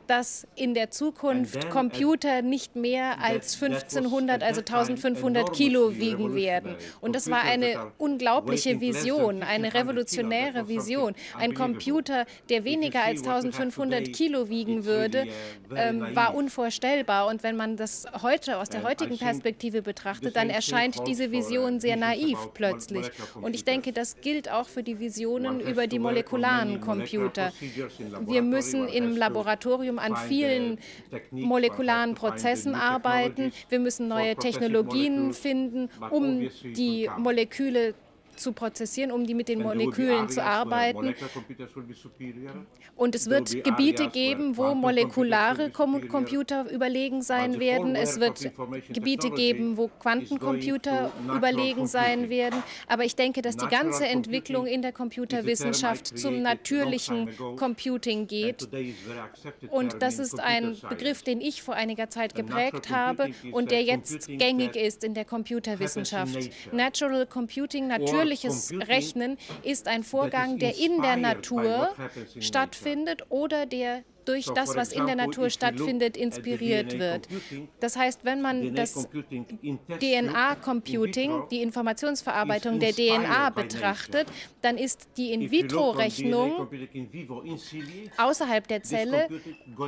dass 0.11 0.45
in 0.55 0.73
der 0.73 0.91
Zukunft 0.91 1.69
Computer 1.69 2.41
nicht 2.41 2.75
mehr 2.75 3.23
als 3.23 3.53
1500, 3.63 4.43
also 4.43 4.59
1500 4.59 5.53
Kilo 5.53 5.95
wiegen 5.95 6.35
werden. 6.35 6.75
Und 6.99 7.15
das 7.15 7.29
war 7.29 7.43
eine 7.43 7.93
unglaubliche 7.97 8.81
Vision, 8.81 9.41
eine 9.41 9.73
revolutionäre 9.73 10.67
Vision. 10.67 11.15
Ein 11.37 11.53
Computer, 11.53 12.25
der 12.49 12.65
weniger 12.65 13.03
als 13.03 13.21
1500 13.21 14.11
Kilo 14.11 14.49
wiegen 14.49 14.83
würde, 14.83 15.27
ähm, 15.73 16.13
war 16.13 16.35
unvorstellbar. 16.35 17.27
Und 17.27 17.41
wenn 17.43 17.55
man 17.55 17.77
das 17.77 18.05
heute 18.21 18.57
aus 18.57 18.67
der 18.67 18.83
heutigen 18.83 19.17
Perspektive 19.17 19.81
betrachtet, 19.81 20.35
dann 20.35 20.49
erscheint 20.49 21.07
diese 21.07 21.31
Vision 21.31 21.79
sehr 21.79 21.95
naiv 21.95 22.37
plötzlich. 22.53 23.09
Und 23.41 23.55
ich 23.55 23.63
denke, 23.63 23.93
das 23.93 24.19
gilt 24.19 24.51
auch 24.51 24.67
für 24.67 24.83
die 24.83 24.99
Visionen 24.99 25.61
über 25.61 25.87
die 25.87 25.99
molekularen 25.99 26.81
Computer. 26.81 27.53
Wir 28.25 28.41
müssen 28.41 28.89
im 28.89 29.15
Laboratorium 29.15 30.00
an 30.01 30.15
vielen 30.15 30.79
molekularen 31.31 32.15
Prozessen 32.15 32.75
arbeiten. 32.75 33.51
Wir 33.69 33.79
müssen 33.79 34.07
neue 34.07 34.35
Technologien 34.35 35.33
finden, 35.33 35.89
um 36.09 36.49
die 36.63 37.09
Moleküle 37.17 37.93
zu 38.39 38.53
prozessieren, 38.53 39.11
um 39.11 39.25
die 39.25 39.33
mit 39.33 39.47
den 39.47 39.61
Molekülen 39.61 40.29
zu 40.29 40.43
arbeiten. 40.43 41.13
Und 42.95 43.15
es 43.15 43.29
wird 43.29 43.63
Gebiete 43.63 44.09
geben, 44.09 44.57
wo 44.57 44.73
molekulare 44.75 45.69
Computer 45.71 46.69
überlegen 46.71 47.21
sein 47.21 47.59
werden. 47.59 47.95
Es 47.95 48.19
wird 48.19 48.51
Gebiete 48.89 49.31
geben, 49.31 49.77
wo 49.77 49.87
Quantencomputer 49.87 51.11
überlegen 51.35 51.87
sein 51.87 52.29
werden. 52.29 52.61
Aber 52.87 53.03
ich 53.03 53.15
denke, 53.15 53.41
dass 53.41 53.57
die 53.57 53.67
ganze 53.67 54.05
Entwicklung 54.05 54.65
in 54.65 54.81
der 54.81 54.91
Computerwissenschaft 54.91 56.17
zum 56.17 56.41
natürlichen 56.41 57.29
Computing 57.57 58.27
geht. 58.27 58.67
Und 59.69 60.01
das 60.01 60.19
ist 60.19 60.39
ein 60.39 60.77
Begriff, 60.89 61.23
den 61.23 61.41
ich 61.41 61.61
vor 61.61 61.75
einiger 61.75 62.09
Zeit 62.09 62.35
geprägt 62.35 62.89
habe 62.89 63.29
und 63.51 63.71
der 63.71 63.83
jetzt 63.83 64.27
gängig 64.27 64.75
ist 64.75 65.03
in 65.03 65.13
der 65.13 65.25
Computerwissenschaft. 65.25 66.51
Natural 66.71 67.25
Computing, 67.25 67.87
natürlich 67.87 68.20
natürliches 68.21 68.71
Rechnen 68.87 69.37
ist 69.63 69.87
ein 69.87 70.03
Vorgang, 70.03 70.59
der 70.59 70.77
in 70.77 71.01
der 71.01 71.17
Natur 71.17 71.89
stattfindet 72.39 73.23
oder 73.29 73.65
der 73.65 74.03
durch 74.25 74.45
das, 74.45 74.75
was 74.75 74.91
in 74.91 75.05
der 75.05 75.15
Natur 75.15 75.49
stattfindet, 75.49 76.17
inspiriert 76.17 76.99
wird. 76.99 77.27
Das 77.79 77.97
heißt, 77.97 78.23
wenn 78.25 78.41
man 78.41 78.75
das 78.75 79.07
DNA-Computing, 79.99 81.43
die 81.49 81.61
Informationsverarbeitung 81.61 82.79
der 82.79 82.93
DNA 82.93 83.49
betrachtet, 83.49 84.27
dann 84.61 84.77
ist 84.77 85.09
die 85.17 85.31
In-vitro-Rechnung 85.31 86.67
außerhalb 88.17 88.67
der 88.67 88.83
Zelle 88.83 89.27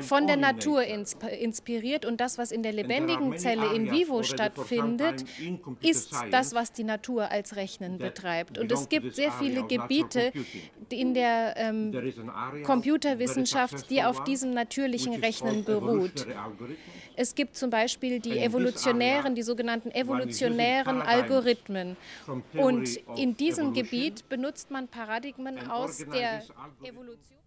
von 0.02 0.28
der 0.28 0.38
Natur 0.38 0.84
inspiriert 0.84 2.06
und 2.06 2.20
das, 2.20 2.38
was 2.38 2.52
in 2.52 2.64
der 2.64 2.74
lebendigen 2.74 3.38
Zelle 3.38 3.74
in 3.74 3.92
vivo 3.92 4.24
stattfindet, 4.24 5.26
ist 5.82 6.14
das, 6.32 6.54
was 6.54 6.72
die 6.72 6.84
Natur 6.84 7.32
als 7.32 7.56
Rechnen 7.56 7.98
betreibt. 7.98 8.58
Und 8.58 8.72
es 8.72 8.90
gibt 8.90 9.16
sehr 9.16 9.32
viele 9.32 9.64
Gebiete 9.64 10.32
in 10.90 11.14
der 11.14 11.56
ähm, 11.58 12.14
Computerwissenschaft, 12.64 13.90
die 13.90 14.04
auf 14.24 14.26
diesem 14.26 14.54
natürlichen 14.54 15.16
Rechnen 15.16 15.64
beruht. 15.64 16.26
Es 17.16 17.36
gibt 17.36 17.56
zum 17.58 17.70
Beispiel 17.70 18.20
die 18.20 18.40
evolutionären, 18.40 19.36
die 19.36 19.44
sogenannten 19.44 19.92
evolutionären 19.92 21.02
Algorithmen. 21.02 21.98
Und 22.54 22.98
in 23.18 23.36
diesem 23.36 23.74
Gebiet 23.74 24.28
benutzt 24.30 24.72
man 24.72 24.88
Paradigmen 24.88 25.70
aus 25.70 25.98
der 25.98 26.44
Evolution. 26.82 27.43